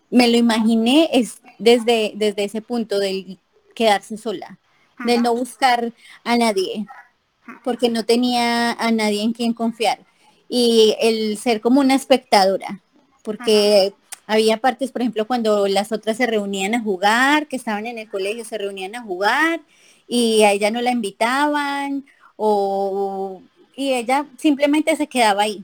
[0.09, 3.39] me lo imaginé es desde, desde ese punto del
[3.73, 4.59] quedarse sola,
[5.05, 5.91] de no buscar
[6.23, 6.85] a nadie,
[7.63, 9.99] porque no tenía a nadie en quien confiar.
[10.47, 12.79] Y el ser como una espectadora,
[13.23, 13.93] porque
[14.27, 18.09] había partes, por ejemplo, cuando las otras se reunían a jugar, que estaban en el
[18.09, 19.61] colegio, se reunían a jugar
[20.07, 22.05] y a ella no la invitaban
[22.35, 23.41] o
[23.75, 25.63] y ella simplemente se quedaba ahí.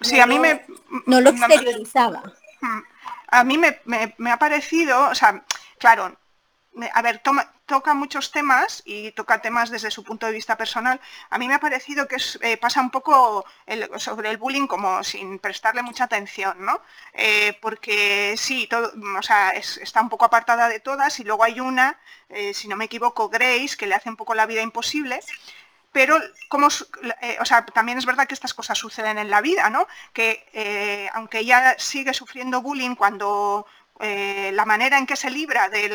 [0.00, 0.62] Sí, a mí me...
[1.06, 2.22] No lo exteriorizaba.
[3.28, 5.44] A mí me, me, ha parecido, o sea,
[5.80, 6.16] claro,
[6.92, 7.20] a ver,
[7.66, 11.00] toca muchos temas y toca temas desde su punto de vista personal.
[11.28, 13.44] A mí me ha parecido que eh, pasa un poco
[13.96, 16.80] sobre el bullying como sin prestarle mucha atención, ¿no?
[17.12, 21.60] Eh, porque sí, todo, o sea, está un poco apartada de todas y luego hay
[21.60, 25.20] una, eh, si no me equivoco, Grace, que le hace un poco la vida imposible.
[25.92, 29.88] Pero como, o sea, también es verdad que estas cosas suceden en la vida, ¿no?
[30.12, 33.66] Que aunque ella sigue sufriendo bullying cuando
[34.00, 35.88] eh, la manera en que se libra de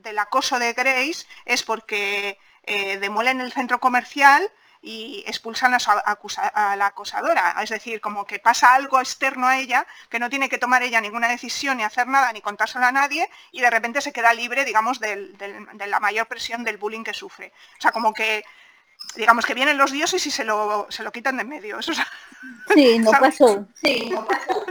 [0.00, 6.86] del acoso de Grace es porque eh, demuelen el centro comercial y expulsan a, la
[6.86, 7.56] acosadora.
[7.62, 11.00] Es decir, como que pasa algo externo a ella, que no tiene que tomar ella
[11.00, 14.64] ninguna decisión, ni hacer nada, ni contárselo a nadie, y de repente se queda libre,
[14.64, 17.52] digamos, de la mayor presión del bullying que sufre.
[17.78, 18.44] O sea, como que,
[19.16, 21.78] digamos, que vienen los dioses y se lo, se lo quitan de medio.
[21.78, 21.92] Eso,
[22.74, 23.66] sí, no pasó.
[23.82, 24.64] Sí, no pasó.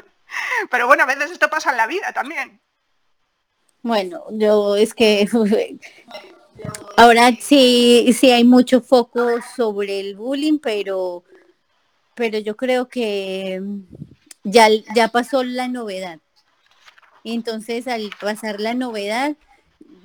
[0.69, 2.59] Pero bueno, a veces esto pasa en la vida también.
[3.81, 5.27] Bueno, yo es que
[6.97, 11.23] ahora sí, sí hay mucho foco sobre el bullying, pero,
[12.15, 13.61] pero yo creo que
[14.43, 16.19] ya, ya pasó la novedad.
[17.23, 19.35] Entonces, al pasar la novedad,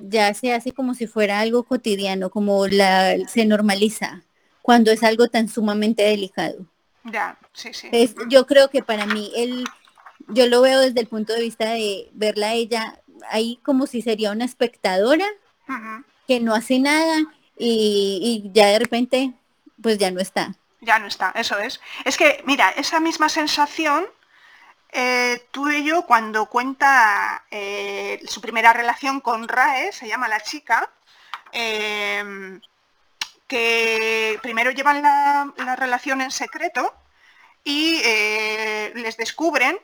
[0.01, 4.23] ya se hace como si fuera algo cotidiano, como la se normaliza,
[4.61, 6.67] cuando es algo tan sumamente delicado.
[7.05, 7.91] Ya, sí, sí.
[8.29, 9.65] yo creo que para mí el
[10.29, 14.03] yo lo veo desde el punto de vista de verla a ella ahí como si
[14.03, 15.27] sería una espectadora
[16.27, 17.19] que no hace nada
[17.57, 19.33] y, ya de repente,
[19.81, 20.55] pues ya no está.
[20.81, 21.81] Ya no está, eso es.
[22.05, 24.07] Es que, mira, esa misma sensación
[24.91, 30.91] eh, tuve yo cuando cuenta eh, su primera relación con Rae, se llama la chica,
[31.53, 32.61] em,
[33.47, 36.95] que primero llevan la, la, relación en secreto
[37.63, 39.79] y eh, les descubren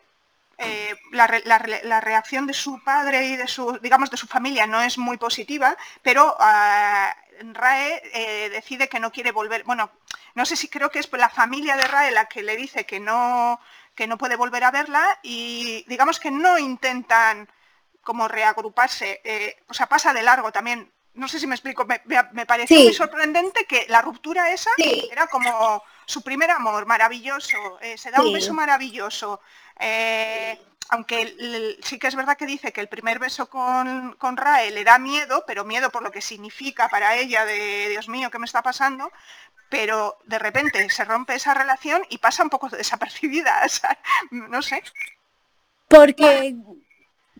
[0.59, 4.99] eh, la, reacción de su padre y de su, digamos, de su familia no es
[4.99, 7.14] muy positiva, pero ah,
[7.53, 9.64] Rae eh, decide que no quiere volver.
[9.64, 9.90] Bueno,
[10.35, 13.01] no sé si creo que es la familia de Rae la que le dice que
[13.01, 13.61] no,
[13.94, 17.49] que no puede volver a verla y digamos que no intentan
[18.03, 19.21] como reagruparse.
[19.25, 20.92] Eh, o sea, pasa de largo también.
[21.18, 22.00] No sé si me explico, me,
[22.33, 24.70] me pareció muy sorprendente que la ruptura esa
[25.11, 29.40] era como su primer amor, maravilloso, se da un beso maravilloso,
[29.78, 30.59] eh,
[30.90, 34.85] aunque sí que es verdad que dice que el primer beso con, con Rae le
[34.85, 38.46] da miedo, pero miedo por lo que significa para ella de Dios mío, ¿qué me
[38.46, 39.12] está pasando?
[39.68, 43.61] Pero de repente se rompe esa relación y pasa un poco desapercibida,
[44.31, 44.83] no sé.
[45.88, 46.57] Porque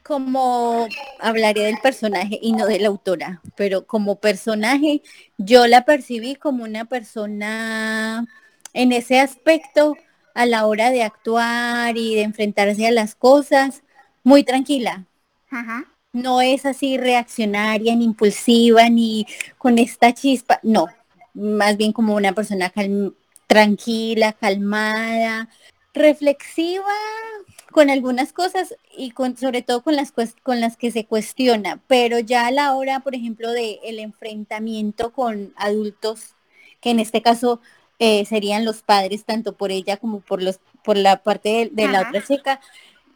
[0.09, 0.89] como
[1.21, 5.03] hablaré del personaje y no de la autora, pero como personaje
[5.37, 8.27] yo la percibí como una persona
[8.73, 9.99] en ese aspecto
[10.35, 13.83] a la hora de actuar y de enfrentarse a las cosas,
[14.25, 15.05] muy tranquila.
[16.15, 19.27] No es así reaccionaria, ni impulsiva, ni
[19.59, 20.87] con esta chispa, no,
[21.35, 22.73] más bien como una persona
[23.47, 25.51] tranquila, calmada,
[25.93, 26.95] reflexiva
[27.71, 32.19] con algunas cosas y con, sobre todo con las, con las que se cuestiona, pero
[32.19, 36.35] ya a la hora, por ejemplo, del el enfrentamiento con adultos,
[36.81, 37.61] que en este caso
[37.99, 42.03] eh, serían los padres, tanto por ella como por los, por la parte de, la
[42.03, 42.61] otra chica,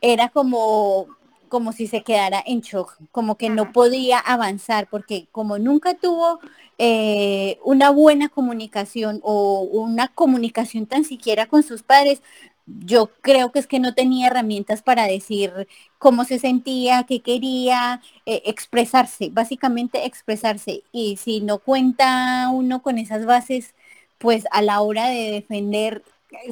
[0.01, 1.07] era como
[1.49, 6.41] como si se quedara en shock, como que no podía avanzar, porque como nunca tuvo
[6.79, 12.23] eh, una buena comunicación o una comunicación tan siquiera con sus padres,
[12.67, 18.01] yo creo que es que no tenía herramientas para decir cómo se sentía, qué quería,
[18.27, 20.83] eh, expresarse, básicamente expresarse.
[20.93, 23.75] Y si no cuenta uno con esas bases,
[24.19, 26.03] pues a la hora de defender,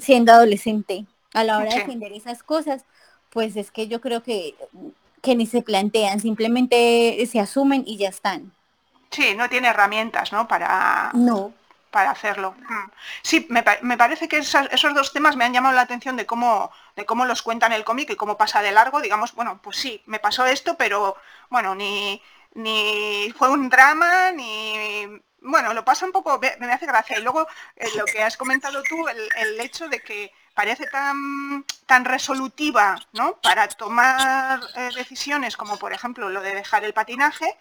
[0.01, 2.85] siendo adolescente, a la hora de defender esas cosas,
[3.31, 4.55] pues es que yo creo que,
[5.23, 8.53] que ni se plantean, simplemente se asumen y ya están.
[9.11, 10.47] Sí, no tiene herramientas, ¿no?
[10.49, 11.53] Para, no.
[11.91, 12.55] Para hacerlo.
[12.69, 12.91] Mm.
[13.23, 13.63] Sí, me,
[13.97, 17.43] parece que esos, dos temas me han llamado la atención de cómo, de cómo los
[17.43, 19.01] cuentan el cómic y cómo pasa de largo.
[19.01, 21.17] Digamos, bueno, pues sí, me pasó esto, pero
[21.49, 22.23] bueno, ni,
[22.55, 27.19] ni fue un drama, ni bueno, lo pasa un poco, me hace gracia.
[27.19, 32.05] Y luego eh, lo que has comentado tú, el, hecho de que parece tan, tan
[32.05, 33.41] resolutiva ¿no?
[33.41, 37.57] para tomar eh, decisiones como por ejemplo lo de dejar el patinaje,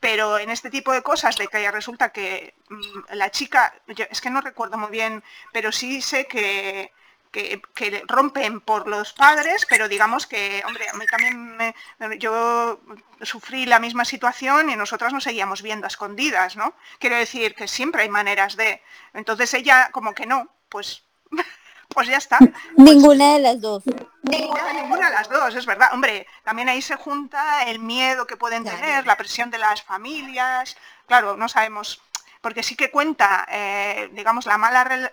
[0.00, 4.30] pero en este tipo de cosas de que resulta que mm, la chica, es que
[4.30, 6.92] no recuerdo muy bien, pero sí sé que,
[7.30, 11.74] que, rompen por los padres, pero digamos que, hombre, a mí también me,
[12.18, 12.80] yo
[13.22, 16.74] sufrí la misma situación y nosotras nos seguíamos viendo a escondidas, ¿no?
[16.98, 18.82] Quiero decir que siempre hay maneras de.
[19.14, 21.04] Entonces ella como que no, pues,
[21.94, 22.38] pues ya está.
[22.76, 23.82] Ninguna de las dos.
[24.22, 25.90] Ninguna, de las dos, es verdad.
[25.92, 30.76] Hombre, también ahí se junta el miedo que pueden tener, la presión de las familias.
[31.06, 32.00] Claro, no sabemos
[32.40, 35.10] porque sí que cuenta, eh, digamos, la mala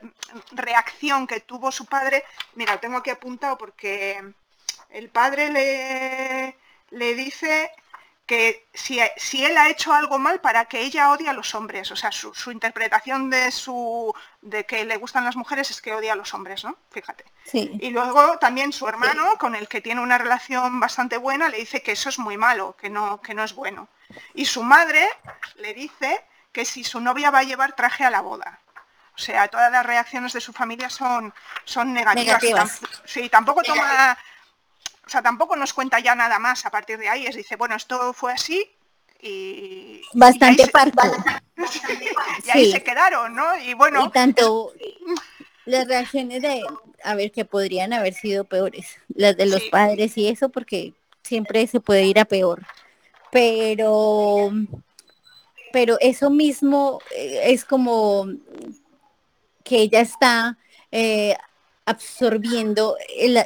[0.52, 2.24] reacción que tuvo su padre.
[2.56, 4.24] Mira, tengo aquí apuntado porque
[4.90, 6.58] el padre le,
[6.92, 7.72] le dice
[8.28, 11.90] que si, si, él ha hecho algo mal para que ella odie a los hombres,
[11.92, 16.12] o sea, su, interpretación de su de que le gustan las mujeres es que odia
[16.12, 16.78] a los hombres, ¿no?
[16.92, 17.24] Fíjate.
[17.54, 21.82] Y luego también su hermano, con el que tiene una relación bastante buena, le dice
[21.82, 23.88] que eso es muy malo, que no, que no es bueno.
[24.34, 25.08] Y su madre
[25.56, 28.60] le dice que si su novia va a llevar traje a la boda.
[29.16, 32.82] O sea, todas las reacciones de su familia son, son negativas.
[33.06, 34.18] Sí, tampoco toma,
[35.08, 37.26] o sea, tampoco nos cuenta ya nada más a partir de ahí.
[37.26, 38.70] Es dice, bueno, esto fue así
[39.22, 40.02] y...
[40.14, 41.02] Bastante parto.
[42.46, 43.58] y ahí se quedaron, ¿no?
[43.58, 44.06] Y bueno...
[44.06, 44.74] Y tanto
[45.66, 46.62] las reacciones de,
[47.04, 50.94] a ver, que podrían haber sido peores, las de los padres y eso, porque
[51.24, 52.66] siempre se puede ir a peor.
[53.32, 54.52] Pero
[55.72, 58.28] pero eso mismo eh, es como
[59.64, 60.58] que ella está
[60.92, 61.36] eh,
[61.88, 62.98] absorbiendo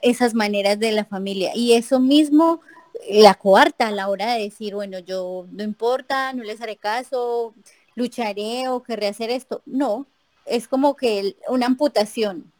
[0.01, 2.61] esas maneras de la familia y eso mismo
[3.07, 7.53] la coarta a la hora de decir, bueno, yo no importa, no les haré caso,
[7.95, 9.61] lucharé o querré hacer esto.
[9.67, 10.07] No,
[10.45, 12.51] es como que una amputación.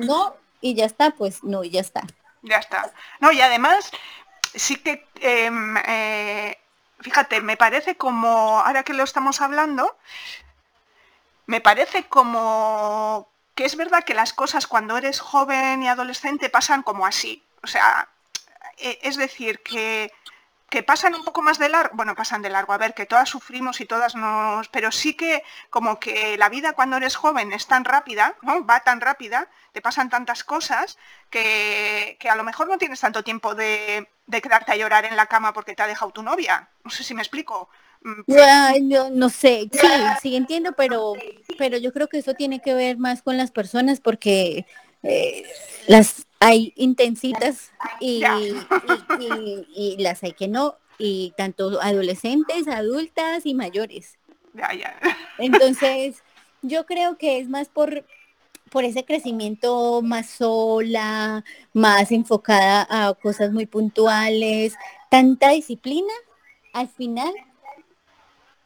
[0.00, 2.02] No, y ya está, pues no, y ya está.
[2.42, 2.92] Ya está.
[3.20, 3.92] No, y además
[4.54, 6.58] sí que em, eh,
[6.98, 9.96] fíjate, me parece como, ahora que lo estamos hablando,
[11.46, 13.31] me parece como
[13.64, 17.44] es verdad que las cosas cuando eres joven y adolescente pasan como así.
[17.62, 18.08] O sea,
[18.78, 20.12] e, es decir, que,
[20.70, 23.28] que pasan un poco más de largo, bueno, pasan de largo, a ver, que todas
[23.28, 27.66] sufrimos y todas nos, pero sí que como que la vida cuando eres joven es
[27.66, 28.64] tan rápida, ¿no?
[28.66, 30.98] Va tan rápida, te pasan tantas cosas
[31.30, 35.16] que, que a lo mejor no tienes tanto tiempo de, de quedarte a llorar en
[35.16, 36.70] la cama porque te ha dejado tu novia.
[36.84, 37.68] No sé si me explico.
[38.26, 39.86] No, no, sé, sí,
[40.20, 41.14] sí entiendo, pero,
[41.58, 44.66] pero yo creo que eso tiene que ver más con las personas porque
[45.02, 45.44] eh,
[45.86, 48.24] las hay intensitas y,
[49.74, 54.18] y, las hay que no, y tanto adolescentes, adultas y mayores.
[55.38, 56.22] Entonces,
[56.62, 58.04] yo creo que es más por,
[58.70, 64.74] por ese crecimiento más sola, más enfocada a cosas muy puntuales,
[65.10, 66.12] tanta disciplina,
[66.72, 67.32] al final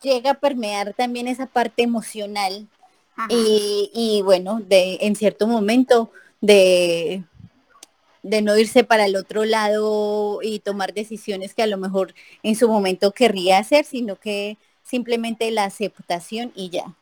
[0.07, 2.67] llega a permear también esa parte emocional
[3.29, 7.25] y, bueno, de en cierto momento de,
[8.23, 12.57] de no irse para el otro lado y tomar decisiones que a lo mejor en
[12.57, 16.95] su momento querría hacer, sino que simplemente la aceptación y ya.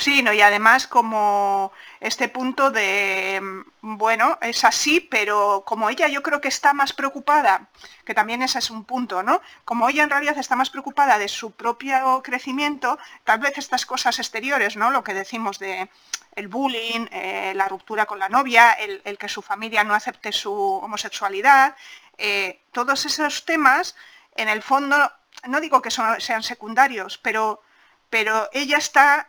[0.00, 6.06] Sí, no, y además como este punto de, mm, bueno, es así, pero como ella
[6.06, 7.66] yo creo que está más preocupada,
[8.04, 9.42] que también ese es un punto, ¿no?
[9.64, 14.20] Como ella en realidad está más preocupada de su propio crecimiento, tal vez estas cosas
[14.20, 14.92] exteriores, ¿no?
[14.92, 15.90] Lo que decimos de
[16.36, 20.52] el bullying, eh, la ruptura con la novia, el, que su familia no acepte su
[20.54, 21.74] homosexualidad,
[22.18, 23.96] eh, todos esos temas,
[24.36, 24.96] en el fondo,
[25.48, 27.62] no digo que sean secundarios, pero,
[28.10, 29.28] pero ella está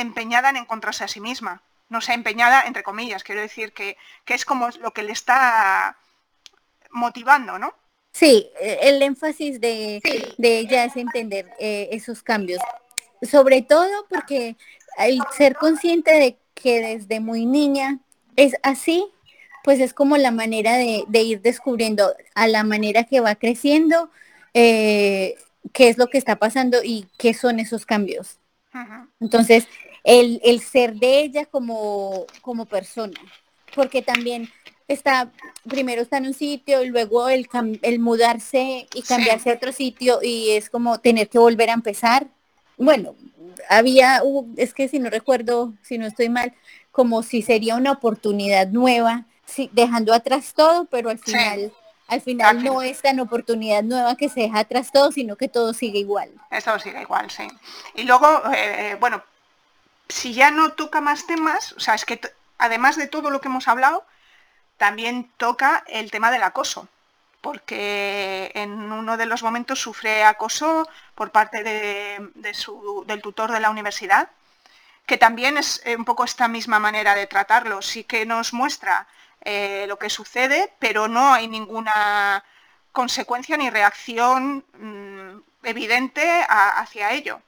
[0.00, 1.62] empeñada en encontrarse a sí misma.
[1.88, 3.96] No sea empeñada, entre comillas, quiero decir que,
[4.26, 5.96] es como lo que le está
[6.90, 7.74] motivando, ¿no?
[8.12, 10.00] Sí, el énfasis de,
[10.38, 12.60] ella es entender eh, esos cambios.
[13.22, 14.56] Sobre todo porque
[14.98, 17.98] el ser consciente de que desde muy niña
[18.36, 19.06] es así,
[19.62, 24.10] pues es como la manera de, ir descubriendo a la manera que va creciendo
[24.54, 25.36] eh,
[25.72, 28.38] qué es lo que está pasando y qué son esos cambios.
[29.20, 29.66] Entonces,
[30.04, 33.18] el, el, ser de ella como, como persona,
[33.74, 34.48] porque también
[34.88, 35.30] está,
[35.68, 37.48] primero está en un sitio y luego el,
[37.82, 42.26] el mudarse y cambiarse a otro sitio y es como tener que volver a empezar.
[42.76, 43.14] Bueno,
[43.68, 44.22] había,
[44.56, 46.54] es que si no recuerdo, si no estoy mal,
[46.90, 49.26] como si sería una oportunidad nueva,
[49.72, 51.72] dejando atrás todo, pero al final
[52.10, 55.72] al final no es tan oportunidad nueva que se deja atrás todo, sino que todo
[55.72, 56.28] sigue igual.
[56.64, 57.46] Todo sigue igual, sí.
[57.94, 59.22] Y luego, eh, bueno,
[60.10, 62.20] si ya no toca más temas, o sea, es que
[62.58, 64.04] además de todo lo que hemos hablado,
[64.76, 66.88] también toca el tema del acoso,
[67.40, 73.70] porque en uno de los momentos sufre acoso por parte de, del tutor de la
[73.70, 74.28] universidad,
[75.06, 79.06] que también es un poco esta misma manera de tratarlo, sí que nos muestra
[79.42, 82.44] eh, lo que sucede, pero no hay ninguna
[82.92, 87.40] consecuencia ni reacción mm, evidente hacia ello.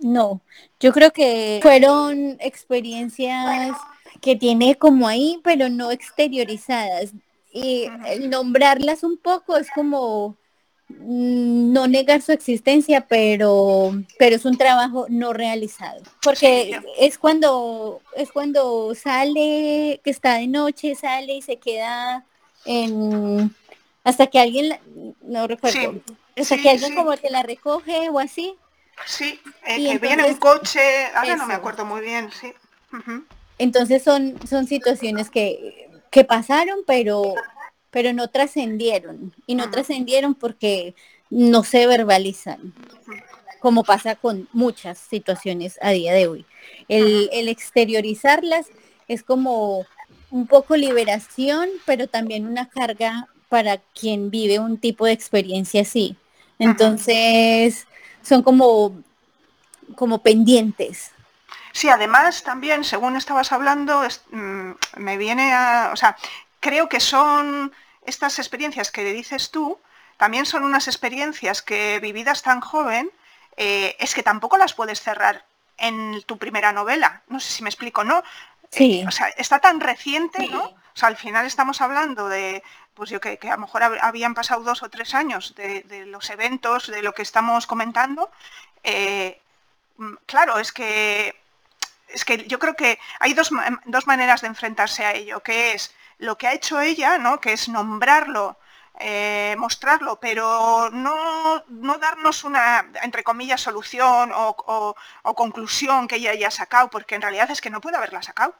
[0.00, 0.40] No,
[0.78, 3.76] yo creo que fueron experiencias
[4.20, 7.12] que tiene como ahí, pero no exteriorizadas.
[7.52, 7.88] Y
[8.28, 10.36] nombrarlas un poco es como
[10.88, 16.02] mm, no negar su existencia, pero, pero es un trabajo no realizado.
[16.22, 22.24] Porque es cuando, es cuando sale, que está de noche, sale y se queda
[22.64, 23.54] en
[24.04, 24.78] hasta que alguien
[25.22, 26.00] no recuerdo,
[26.36, 28.54] hasta que alguien como que la recoge o así.
[29.06, 32.52] Sí, eh, que viene un coche, ahora no me acuerdo muy bien, sí.
[33.58, 37.34] Entonces son, son situaciones que, que pasaron, pero
[37.90, 39.34] pero no trascendieron.
[39.46, 40.94] Y no trascendieron porque
[41.28, 42.72] no se verbalizan,
[43.60, 46.46] como pasa con muchas situaciones a día de hoy.
[46.88, 48.66] El, exteriorizarlas
[49.06, 49.86] es como
[50.30, 56.16] un poco liberación, pero también una carga para quien vive un tipo de experiencia así.
[56.58, 57.86] Entonces,
[58.22, 59.02] son como,
[59.96, 61.12] como pendientes.
[61.72, 66.16] Sí, además también, según estabas hablando, mm, me viene a, o sea,
[66.58, 67.72] creo que son
[68.04, 69.78] estas experiencias que dices tú,
[70.16, 73.10] también son unas experiencias que vividas tan joven,
[73.56, 75.44] eh, es que tampoco las puedes cerrar
[75.78, 77.22] en tu primera novela.
[77.28, 78.22] No sé si me explico, ¿no?
[78.70, 79.00] Sí.
[79.00, 80.64] Eh, o sea, está tan reciente, ¿no?
[80.64, 82.62] O sea, al final estamos hablando de,
[83.00, 86.86] pues yo que, a lo mejor habían pasado dos o tres años de, los eventos,
[86.86, 88.30] de lo que estamos comentando.
[88.84, 89.40] Eh,
[89.96, 91.34] mm, claro, es que
[92.08, 93.50] es que yo creo que hay dos,
[93.86, 97.40] dos, maneras de enfrentarse a ello, que es lo que ha hecho ella, ¿no?
[97.40, 98.58] que es nombrarlo
[98.98, 104.94] eh, mostrarlo, pero no, no, darnos una, entre comillas, solución o,
[105.34, 108.54] conclusión que ella haya sacado, porque en realidad es que no puede haberla sacado.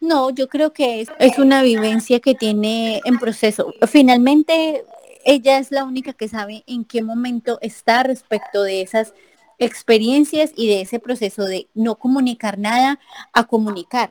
[0.00, 3.72] No, yo creo que es, es una vivencia que tiene en proceso.
[3.88, 4.84] Finalmente,
[5.24, 9.12] ella es la única que sabe en qué momento está respecto de esas
[9.58, 13.00] experiencias y de ese proceso de no comunicar nada
[13.32, 14.10] a comunicar.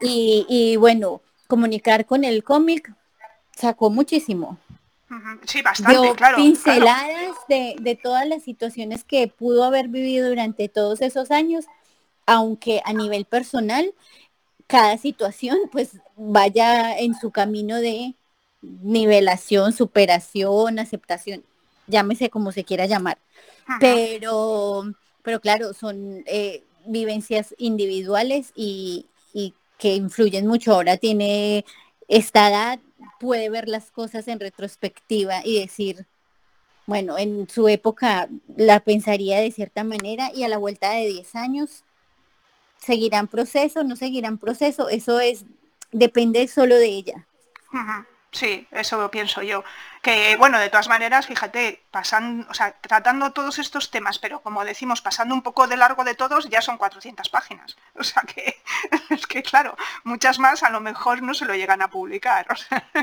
[0.00, 2.92] Y, bueno, comunicar con el cómic
[3.56, 4.58] sacó muchísimo.
[5.44, 6.38] Sí, bastante, claro.
[6.38, 11.66] Pinceladas De, de todas las situaciones que pudo haber vivido durante todos esos años,
[12.26, 13.94] aunque a nivel personal,
[14.66, 18.14] cada situación pues vaya en su camino de
[18.62, 21.44] nivelación, superación, aceptación,
[21.86, 23.18] llámese como se quiera llamar.
[23.80, 24.84] Pero,
[25.22, 30.72] pero claro, son eh, vivencias individuales y, y que influyen mucho.
[30.74, 31.64] Ahora tiene
[32.08, 32.78] esta edad,
[33.20, 36.06] puede ver las cosas en retrospectiva y decir,
[36.86, 41.34] bueno, en su época la pensaría de cierta manera y a la vuelta de 10
[41.34, 41.84] años
[42.84, 45.44] seguirán proceso, no seguirán proceso, eso es,
[45.92, 47.26] depende solo de ella.
[48.34, 49.62] Sí, eso pienso yo.
[50.02, 54.64] Que bueno, de todas maneras, fíjate, pasando, o sea, tratando todos estos temas, pero como
[54.64, 57.76] decimos, pasando un poco de largo de todos, ya son 400 páginas.
[57.94, 58.56] O sea que
[59.14, 62.46] es que claro, muchas más a lo mejor no se lo llegan a publicar.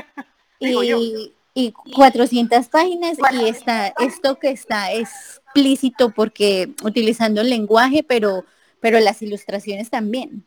[0.60, 8.44] y, y 400 páginas y está esto que está explícito porque utilizando el lenguaje, pero
[8.82, 10.44] pero las ilustraciones también.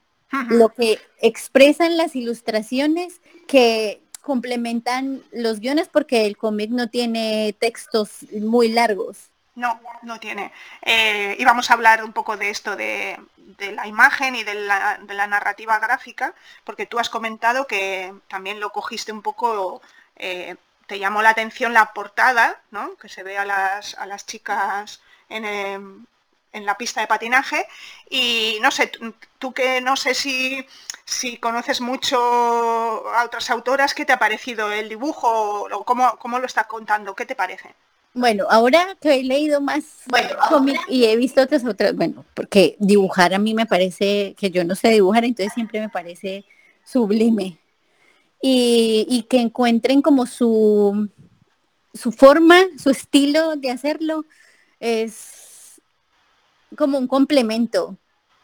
[0.49, 8.25] Lo que expresan las ilustraciones que complementan los guiones porque el cómic no tiene textos
[8.41, 9.29] muy largos.
[9.55, 10.51] No, no tiene.
[10.81, 13.17] Eh, y vamos a hablar un poco de esto, de,
[13.71, 19.13] la imagen y de la, narrativa gráfica, porque tú has comentado que también lo cogiste
[19.13, 19.81] un poco,
[20.17, 20.57] eh,
[20.88, 22.97] te llamó la atención la portada, ¿no?
[22.97, 25.45] que se ve a las, a las chicas en,
[26.56, 27.68] en la pista de patinaje
[28.10, 28.91] y no sé,
[29.38, 30.66] tú que no sé si,
[31.03, 36.39] si conoces mucho a otras autoras, ¿qué te ha parecido el dibujo o cómo, cómo
[36.39, 37.14] lo está contando?
[37.14, 37.76] ¿Qué te parece?
[38.14, 39.84] Bueno, ahora que he leído más
[40.47, 44.64] cómic y he visto otras otras, bueno, porque dibujar a mí me parece que yo
[44.64, 46.45] no sé dibujar, entonces siempre me parece
[46.86, 47.60] sublime.
[48.41, 51.10] Y, y que encuentren como su,
[51.93, 54.26] su forma, su estilo de hacerlo,
[54.80, 55.45] es
[56.76, 57.97] como un complemento.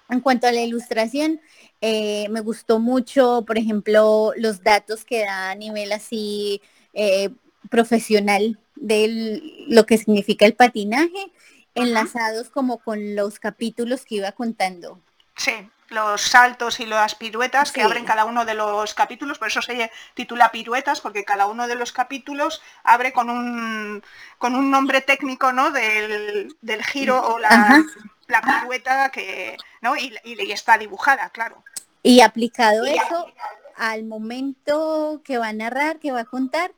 [0.10, 1.40] En cuanto a la ilustración,
[1.80, 6.62] eh, me gustó mucho, por ejemplo, los datos que da a nivel así
[6.94, 7.30] eh,
[7.70, 11.32] profesional de lo que significa el patinaje,
[11.76, 15.00] enlazados como con los capítulos que iba contando.
[15.38, 15.54] Sí,
[15.92, 19.92] los saltos y las piruetas que abren cada uno de los capítulos, por eso se
[20.14, 24.04] titula piruetas, porque cada uno de los capítulos abre con un,
[24.38, 25.72] con un nombre técnico ¿no?
[25.72, 26.56] del,
[26.86, 27.84] giro o la,
[28.32, 29.96] la pirueta que, ¿no?
[29.96, 30.14] Y,
[30.52, 31.64] está dibujada, claro.
[32.04, 33.28] Y aplicado eso
[33.76, 36.72] al momento que va a narrar, que va a contar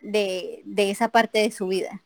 [0.00, 2.02] de, esa parte de su vida.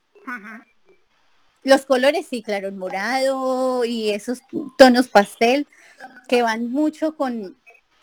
[1.63, 4.41] Los colores, sí, claro, el morado y esos
[4.79, 5.67] tonos pastel
[6.29, 7.57] que van mucho con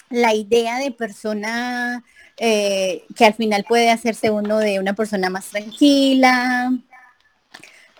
[0.09, 2.03] la idea de persona
[2.37, 6.71] eh, que al final puede hacerse uno de una persona más tranquila,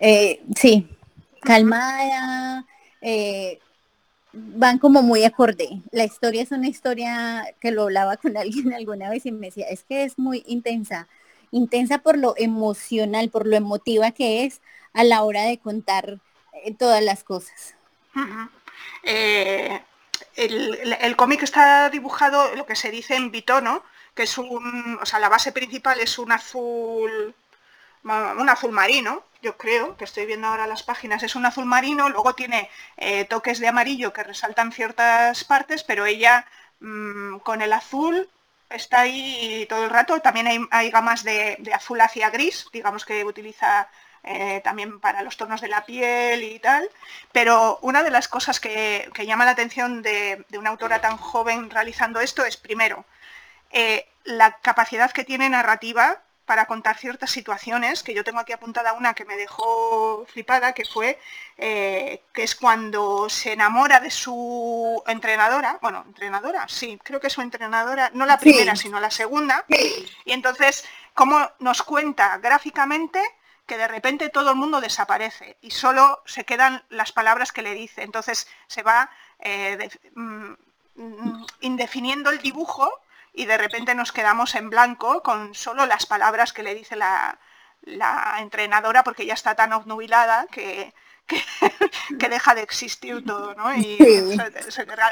[0.00, 0.88] eh, sí,
[1.42, 2.64] calmada,
[3.00, 3.58] eh,
[4.32, 5.80] van como muy acorde.
[5.90, 9.66] La historia es una historia que lo hablaba con alguien alguna vez y me decía,
[9.68, 11.08] es que es muy intensa,
[11.50, 14.60] intensa por lo emocional, por lo emotiva que es
[14.92, 16.18] a la hora de contar
[16.64, 17.74] eh, todas las cosas.
[19.02, 19.80] Eh,
[20.36, 23.82] el, cómic está dibujado, lo que se dice en bitono,
[24.14, 27.34] que es un, o sea, la base principal es un azul,
[28.04, 32.08] un azul marino, yo creo, que estoy viendo ahora las páginas, es un azul marino,
[32.08, 36.46] luego tiene eh, toques de amarillo que resaltan ciertas partes, pero ella
[36.80, 38.28] mm, con el azul
[38.70, 40.20] está ahí todo el rato.
[40.20, 43.88] También hay, gamas de, azul hacia gris, digamos que utiliza
[44.24, 46.88] eh, también para los tonos de la piel y tal.
[47.32, 52.20] Pero una de las cosas que, llama la atención de, una autora tan joven realizando
[52.20, 53.04] esto es, primero,
[53.70, 58.94] eh, la capacidad que tiene narrativa para contar ciertas situaciones, que yo tengo aquí apuntada
[58.94, 61.18] una que me dejó flipada, que fue
[61.58, 67.42] eh, que es cuando se enamora de su entrenadora, bueno, entrenadora, sí, creo que su
[67.42, 69.66] entrenadora, no la primera, sino la segunda,
[70.24, 73.20] y entonces, cómo nos cuenta gráficamente
[73.66, 77.74] que de repente todo el mundo desaparece y solo se quedan las palabras que le
[77.74, 78.04] dice.
[78.04, 80.52] Entonces se va eh, mm,
[80.94, 82.90] mm, indefiniendo el dibujo
[83.38, 87.38] y de repente nos quedamos en blanco con solo las palabras que le dice la,
[87.82, 90.92] la entrenadora porque ya está tan obnubilada que,
[92.18, 93.72] que, deja de existir todo, ¿no?
[93.76, 93.96] Y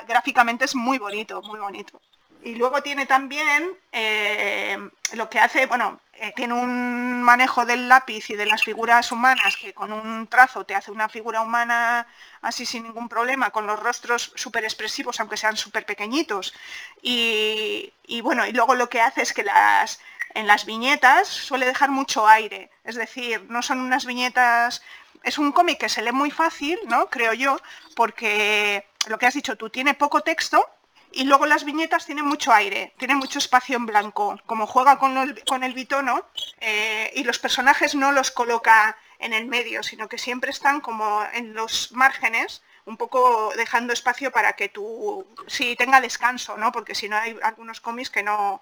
[0.08, 2.00] gráficamente es muy bonito, muy bonito.
[2.42, 4.78] Y luego tiene también eh,
[5.14, 9.56] lo que hace, bueno, eh, tiene un manejo del lápiz y de las figuras humanas
[9.56, 12.06] que con un trazo te hace una figura humana
[12.42, 16.54] así sin ningún problema, con los rostros súper expresivos, aunque sean súper pequeñitos.
[17.02, 20.00] Y, y, bueno, y luego lo que hace es que las,
[20.34, 24.82] en las viñetas suele dejar mucho aire, es decir, no son unas viñetas
[25.26, 27.10] es un cómic que se lee muy fácil, ¿no?
[27.10, 27.58] Creo yo,
[27.96, 30.64] porque lo que has dicho tú, tiene poco texto
[31.12, 34.38] y luego las viñetas tienen mucho aire, tienen mucho espacio en blanco.
[34.46, 36.26] Como juega con el, con el bitono
[36.60, 41.24] eh, y los personajes no los coloca en el medio, sino que siempre están como
[41.32, 46.70] en los márgenes, un poco dejando espacio para que tú sí tenga descanso, ¿no?
[46.70, 48.60] Porque si no hay algunos cómics que no,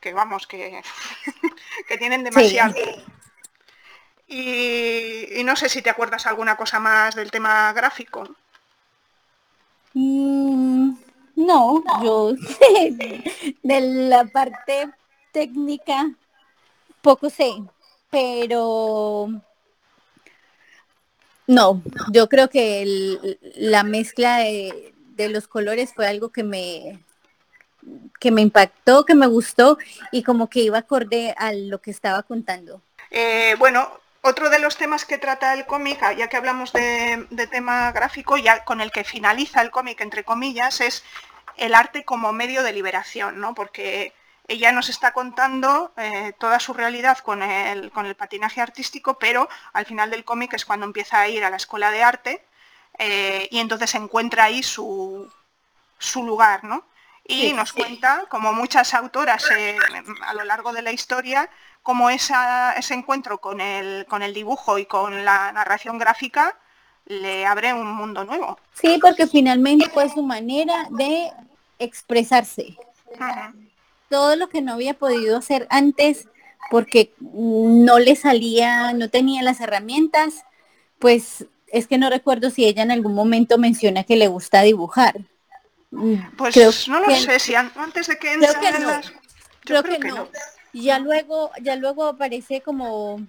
[0.00, 0.82] que vamos, que,
[1.88, 2.74] que tienen demasiado.
[4.28, 8.28] Y, no sé si te acuerdas alguna cosa más del tema gráfico.
[9.94, 10.94] Mm,
[11.36, 12.34] no, yo
[13.62, 14.90] de la parte
[15.32, 16.10] técnica
[17.02, 17.52] poco sé,
[18.10, 19.28] pero
[21.46, 21.82] no,
[22.12, 24.92] yo creo que la mezcla de,
[25.28, 26.98] los colores fue algo que me
[28.18, 29.78] que me impactó, que me gustó
[30.10, 32.82] y como que iba acorde a lo que estaba contando.
[33.12, 33.88] Eh, bueno,
[34.26, 38.36] otro de los temas que trata el cómic, ah, ya que hablamos de, tema gráfico,
[38.36, 41.04] ya con el que finaliza el cómic, entre comillas, es
[41.56, 43.54] el arte como medio de liberación, ¿no?
[43.54, 44.12] Porque
[44.48, 50.10] ella nos está contando eh, toda su realidad con el, patinaje artístico, pero al final
[50.10, 52.44] del cómic es cuando empieza a ir a la escuela de arte
[52.98, 55.32] eh, y entonces encuentra ahí su,
[55.98, 56.84] su lugar, ¿no?
[57.28, 59.76] Y nos cuenta, como muchas autoras eh,
[60.26, 61.50] a lo largo de la historia,
[61.82, 62.34] cómo ese
[62.90, 66.56] encuentro con el, con el dibujo y con la narración gráfica
[67.06, 68.58] le abre un mundo nuevo.
[68.74, 71.30] Sí, porque finalmente fue su manera de
[71.78, 72.76] expresarse.
[74.08, 76.28] Todo lo que no había podido hacer antes
[76.70, 80.44] porque no le salía, no tenía las herramientas,
[80.98, 85.16] pues es que no recuerdo si ella en algún momento menciona que le gusta dibujar.
[86.36, 89.00] Pues no lo sé, si antes de que creo que no.
[89.60, 90.28] creo, que, no
[90.82, 93.26] ya luego, ya luego aparece como,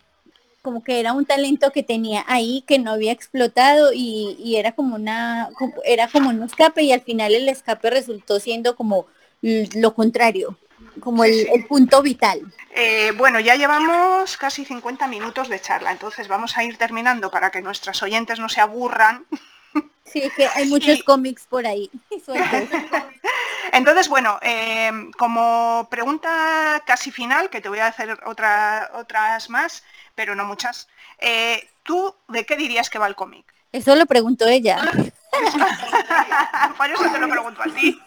[0.61, 4.95] como que era un talento que tenía ahí que no había explotado y, era como
[4.95, 5.49] una,
[5.85, 9.07] era como un escape y al final el escape resultó siendo como
[9.41, 10.57] lo contrario,
[10.99, 12.41] como el, punto vital.
[12.75, 17.49] Eh, bueno, ya llevamos casi 50 minutos de charla, entonces vamos a ir terminando para
[17.49, 19.25] que nuestras oyentes no se aburran.
[20.11, 21.89] Sí, que hay muchos cómics por ahí.
[23.73, 29.83] Entonces, bueno, eh, como pregunta casi final, que te voy a hacer otra, otras más,
[30.15, 30.87] pero no muchas,
[31.19, 33.53] eh, ¿tú de qué dirías que va el cómic?
[33.71, 34.79] Eso lo preguntó ella.
[36.77, 38.01] Por eso te lo pregunto a ti.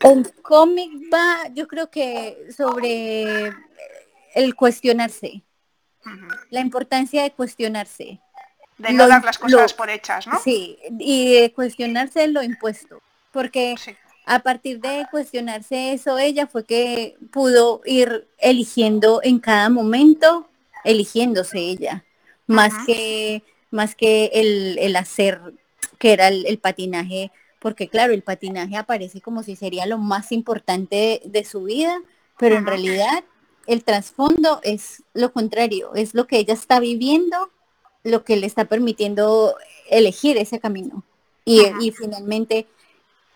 [0.00, 3.54] El cómic va, yo creo que sobre
[4.34, 5.42] el cuestionarse,
[6.50, 8.20] la importancia de cuestionarse.
[8.80, 10.40] De no dar las cosas por hechas, ¿no?
[10.40, 13.00] Sí, y de cuestionarse lo impuesto
[13.32, 13.74] porque
[14.26, 20.48] a partir de cuestionarse eso, ella fue que pudo ir eligiendo en cada momento,
[20.84, 22.04] eligiéndose ella,
[22.46, 25.40] más que más que el, hacer,
[25.98, 31.22] que era el, patinaje, porque claro, el patinaje aparece como si sería lo más importante
[31.24, 31.96] de, su vida,
[32.36, 33.22] pero en realidad
[33.68, 37.50] el trasfondo es lo contrario, es lo que ella está viviendo,
[38.02, 39.56] lo que le está permitiendo
[39.88, 41.02] elegir ese camino.
[41.44, 42.66] Y, y finalmente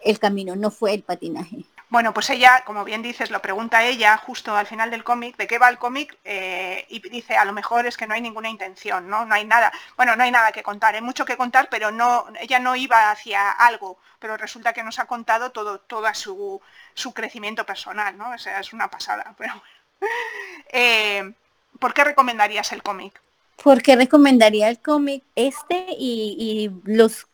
[0.03, 1.65] el camino, no fue el patinaje.
[1.89, 5.47] Bueno, pues ella, como bien dices, lo pregunta ella justo al final del cómic, ¿de
[5.47, 6.19] qué va el cómic?
[6.25, 9.25] Eh, y dice, a lo mejor es que no hay ninguna intención, ¿no?
[9.25, 12.27] No hay nada, bueno, no hay nada que contar, hay mucho que contar, pero no,
[12.41, 16.61] ella no iba hacia algo, pero resulta que nos ha contado todo, todo su,
[16.95, 18.31] su crecimiento personal, ¿no?
[18.31, 19.63] O sea, es una pasada, pero
[20.71, 21.33] eh,
[21.79, 23.21] ¿Por qué recomendarías el cómic?
[23.63, 27.27] ¿Por qué recomendaría el cómic este y, y los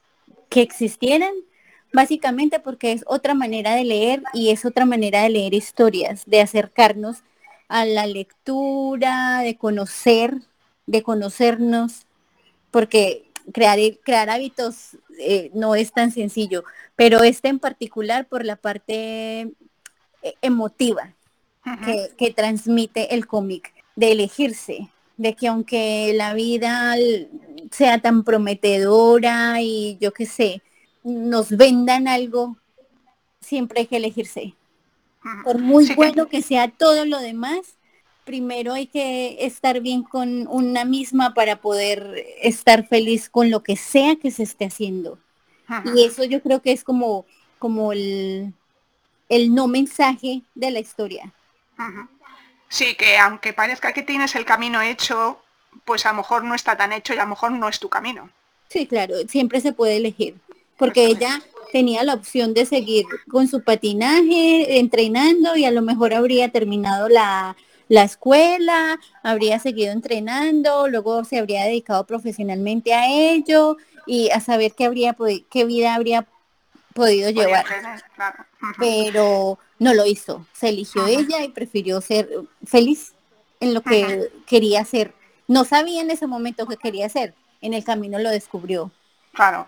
[0.48, 1.32] que existieran?
[1.92, 6.40] básicamente porque es otra manera de leer y es otra manera de leer historias, de
[6.40, 7.22] acercarnos
[7.68, 10.34] a la lectura, de conocer,
[10.86, 12.06] de conocernos,
[12.70, 16.64] porque crear, crear hábitos eh, no es tan sencillo,
[16.96, 21.14] pero este en particular por la parte eh, emotiva
[21.84, 24.88] que, que transmite el cómic, de elegirse,
[25.20, 26.94] de que aunque la vida
[27.70, 30.62] sea tan prometedora y yo qué sé,
[31.04, 32.56] nos vendan algo,
[33.38, 34.54] siempre hay que elegirse.
[35.44, 37.76] Por muy bueno que sea todo lo demás,
[38.24, 43.76] primero hay que estar bien con una misma para poder estar feliz con lo que
[43.76, 45.18] sea que se esté haciendo.
[45.94, 47.26] Y eso yo creo que es como,
[47.58, 48.54] como el,
[49.28, 51.34] el no mensaje de la historia.
[52.70, 55.42] Sí, que aunque parezca que tienes el camino hecho,
[55.84, 57.88] pues a lo mejor no está tan hecho y a lo mejor no es tu
[57.88, 58.30] camino.
[58.68, 60.36] Sí, claro, siempre se puede elegir,
[60.78, 61.42] porque ella
[61.72, 67.08] tenía la opción de seguir con su patinaje, entrenando y a lo mejor habría terminado
[67.08, 67.56] la,
[67.88, 74.74] la escuela, habría seguido entrenando, luego se habría dedicado profesionalmente a ello y a saber
[74.76, 75.16] qué habría
[75.50, 76.24] qué vida habría
[76.94, 77.66] podido llevar.
[78.78, 82.28] Pero no lo hizo, se eligió ella y prefirió ser
[82.64, 83.14] feliz
[83.58, 85.12] en lo que quería hacer.
[85.48, 88.92] No sabía en ese momento qué quería hacer, en el camino lo descubrió.
[89.32, 89.66] Claro,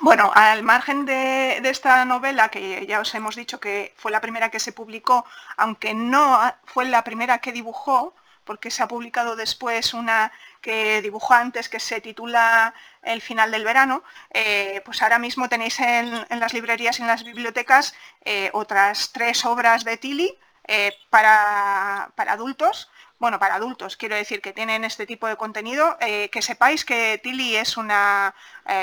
[0.00, 4.50] bueno, al margen de, esta novela, que ya os hemos dicho que fue la primera
[4.50, 5.24] que se publicó,
[5.56, 8.14] aunque no fue la primera que dibujó,
[8.44, 10.32] porque se ha publicado después una
[10.64, 15.78] que dibujó antes que se titula El final del verano, eh, pues ahora mismo tenéis
[15.78, 17.94] en, las librerías y en las bibliotecas
[18.24, 22.90] eh, otras tres obras de Tilly eh, para, para adultos.
[23.18, 27.56] Bueno, para adultos, quiero decir que tienen este tipo de contenido, que sepáis que Tilly
[27.56, 28.34] es una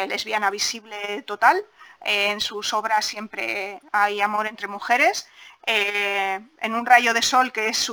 [0.07, 1.63] lesbiana visible total,
[2.01, 5.27] en sus obras siempre hay amor entre mujeres.
[5.65, 7.91] Eh, en Un rayo de sol, que es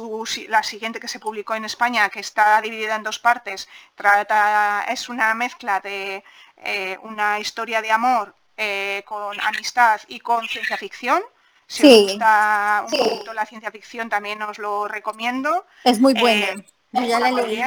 [0.48, 5.08] la siguiente que se publicó en España, que está dividida en dos partes, trata, es
[5.08, 6.24] una mezcla de
[7.02, 8.34] una historia de amor
[9.04, 11.22] con amistad y con ciencia ficción.
[11.66, 15.66] Si os gusta un poquito la ciencia ficción, también os lo recomiendo.
[15.84, 16.46] Es muy buena.
[16.46, 17.62] Eh, Yo ya la leí.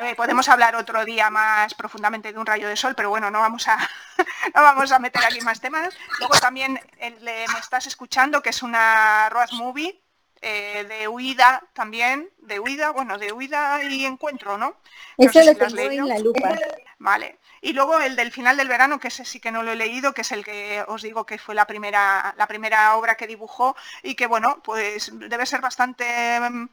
[0.00, 3.40] Eh, podemos hablar otro día más profundamente de un rayo de sol, pero bueno, no
[3.40, 3.76] vamos a,
[4.54, 5.94] no vamos a meter aquí más temas.
[6.18, 10.00] Luego también Me estás escuchando, que es una road movie
[10.46, 14.76] eh, de huida también, de huida, bueno, de huida y encuentro, ¿no?
[15.16, 16.54] Eso lo tengo en la lupa.
[16.98, 17.38] Vale.
[17.62, 20.12] Y luego el del final del verano, que ese sí que no lo he leído,
[20.12, 23.74] que es el que os digo que fue la primera, la primera obra que dibujó
[24.02, 26.68] y que bueno, pues debe ser bastante mm,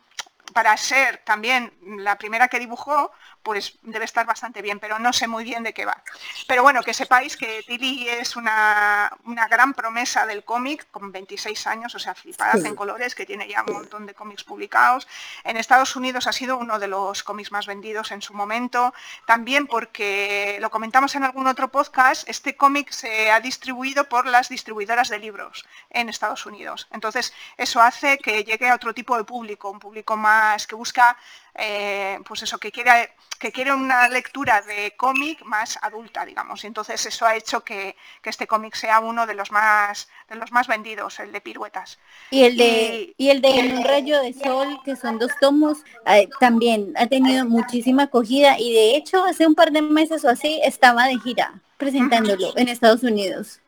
[0.54, 3.12] para ser también la primera que dibujó,
[3.44, 6.04] pues debe estar bastante bien, pero no sé muy bien de qué va.
[6.48, 9.12] Pero bueno, que sepáis que Tilly es una,
[9.50, 13.64] gran promesa del cómic, con 26 años, o sea, flipadas en colores, que tiene ya
[13.68, 15.08] un montón de cómics publicados.
[15.44, 18.94] En Estados Unidos ha sido uno de los cómics más vendidos en su momento,
[19.26, 24.50] también porque, lo comentamos en algún otro podcast, este cómic se ha distribuido por las
[24.50, 26.88] distribuidoras de libros en Estados Unidos.
[26.92, 31.18] Entonces, eso hace que llegue a otro tipo de público, un público más que busca
[31.56, 36.64] eh, pues eso, que quiere, que quiere una lectura de cómic más adulta, digamos.
[36.64, 40.52] Y entonces eso ha hecho que, este cómic sea uno de los más de los
[40.52, 42.00] más vendidos, el de piruetas.
[42.30, 46.30] Y el de, y, el de Un rayo de sol, que son dos tomos, eh,
[46.40, 50.62] también ha tenido muchísima acogida y de hecho hace un par de meses o así
[50.64, 53.60] estaba de gira presentándolo en Estados Unidos.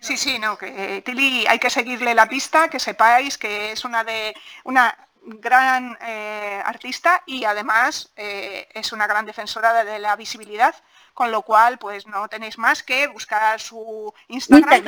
[0.00, 3.84] Sí, sí, no, que eh, Tilly hay que seguirle la pista, que sepáis que es
[3.84, 4.34] una de
[4.64, 4.96] una
[5.38, 10.74] gran eh, artista y además eh, es una gran defensora de, la visibilidad,
[11.14, 14.82] con lo cual pues no tenéis más que buscar su Instagram,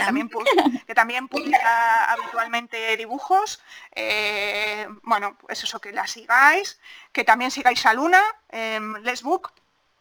[0.87, 3.63] Que, también, publica habitualmente dibujos.
[3.95, 6.81] Eh, bueno, pues eso, que la sigáis,
[7.13, 9.53] que también sigáis a Luna en Lesbook,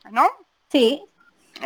[0.09, 0.29] ¿no?
[0.71, 1.03] Sí,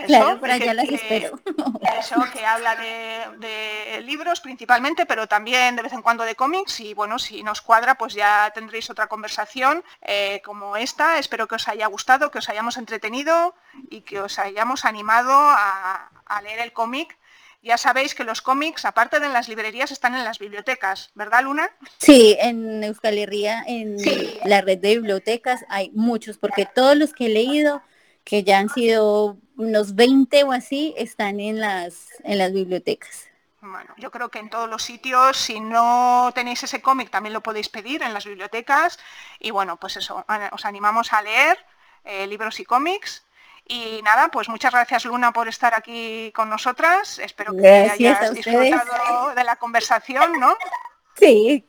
[0.06, 1.40] claro, por allá las espero.
[2.00, 6.94] Eso, que habla de, libros principalmente, pero también de vez en cuando de cómics y
[6.94, 11.18] bueno, si nos cuadra, pues ya tendréis otra conversación eh, como esta.
[11.18, 13.56] Espero que os haya gustado, que os hayamos entretenido
[13.90, 16.10] y que os hayamos animado a,
[16.44, 17.18] leer el cómic.
[17.64, 21.44] Ya sabéis que los cómics, aparte de en las librerías, están en las bibliotecas, ¿verdad,
[21.44, 21.72] Luna?
[21.98, 23.98] Sí, en Euskal Herria, en
[24.44, 27.82] la red de bibliotecas, hay muchos, porque todos los que he leído
[28.26, 33.28] que ya han sido unos 20 o así, están en las, en las bibliotecas.
[33.62, 37.42] Bueno, yo creo que en todos los sitios, si no tenéis ese cómic, también lo
[37.42, 39.00] podéis pedir en las bibliotecas.
[39.40, 41.58] Y bueno, pues eso, os animamos a leer
[42.04, 43.24] eh, libros y cómics.
[43.68, 47.18] Y nada, pues muchas gracias Luna por estar aquí con nosotras.
[47.18, 50.56] Espero que hayas disfrutado de la conversación, ¿no?
[51.16, 51.66] Sí.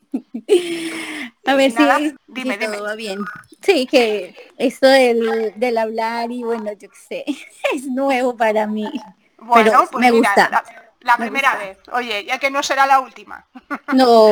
[1.47, 3.21] A ver si, dime, todo va bien.
[3.63, 7.25] Sí, que esto del, hablar y bueno, yo qué sé,
[7.75, 8.91] es nuevo para mí.
[9.39, 10.65] Bueno, pues me gusta.
[11.01, 11.79] La, primera vez.
[11.93, 13.47] Oye, ya que no será la última.
[13.95, 14.31] No,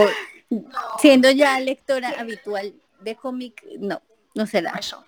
[0.99, 4.03] siendo ya lectora habitual de cómic, no,
[4.35, 4.73] no será.
[4.73, 5.05] Eso.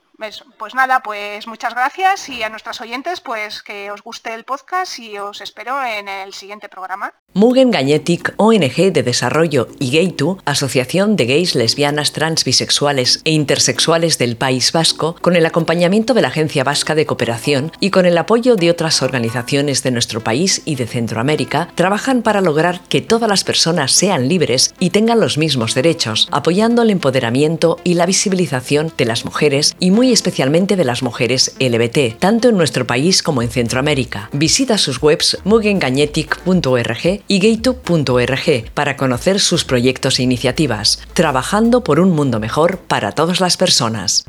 [0.59, 4.99] Pues nada, pues muchas gracias y a nuestras oyentes, pues que os guste el podcast
[4.99, 7.13] y os espero en el siguiente programa.
[7.35, 14.17] Mugen Gagnetic, ONG de Desarrollo y Gaytu, Asociación de Gays, Lesbianas, Trans, Bisexuales e Intersexuales
[14.19, 18.17] del País Vasco, con el acompañamiento de la Agencia Vasca de Cooperación y con el
[18.17, 23.29] apoyo de otras organizaciones de nuestro país y de Centroamérica, trabajan para lograr que todas
[23.29, 28.93] las personas sean libres y tengan los mismos derechos, apoyando el empoderamiento y la visibilización
[28.97, 33.43] de las mujeres y muy especialmente de las mujeres LBT, tanto en nuestro país como
[33.43, 34.31] en Centroamérica.
[34.33, 42.13] Visita sus webs mugengagnetic.org y gaytube.org para conocer sus proyectos e iniciativas, trabajando por un
[42.13, 44.25] mundo mejor para todas las personas.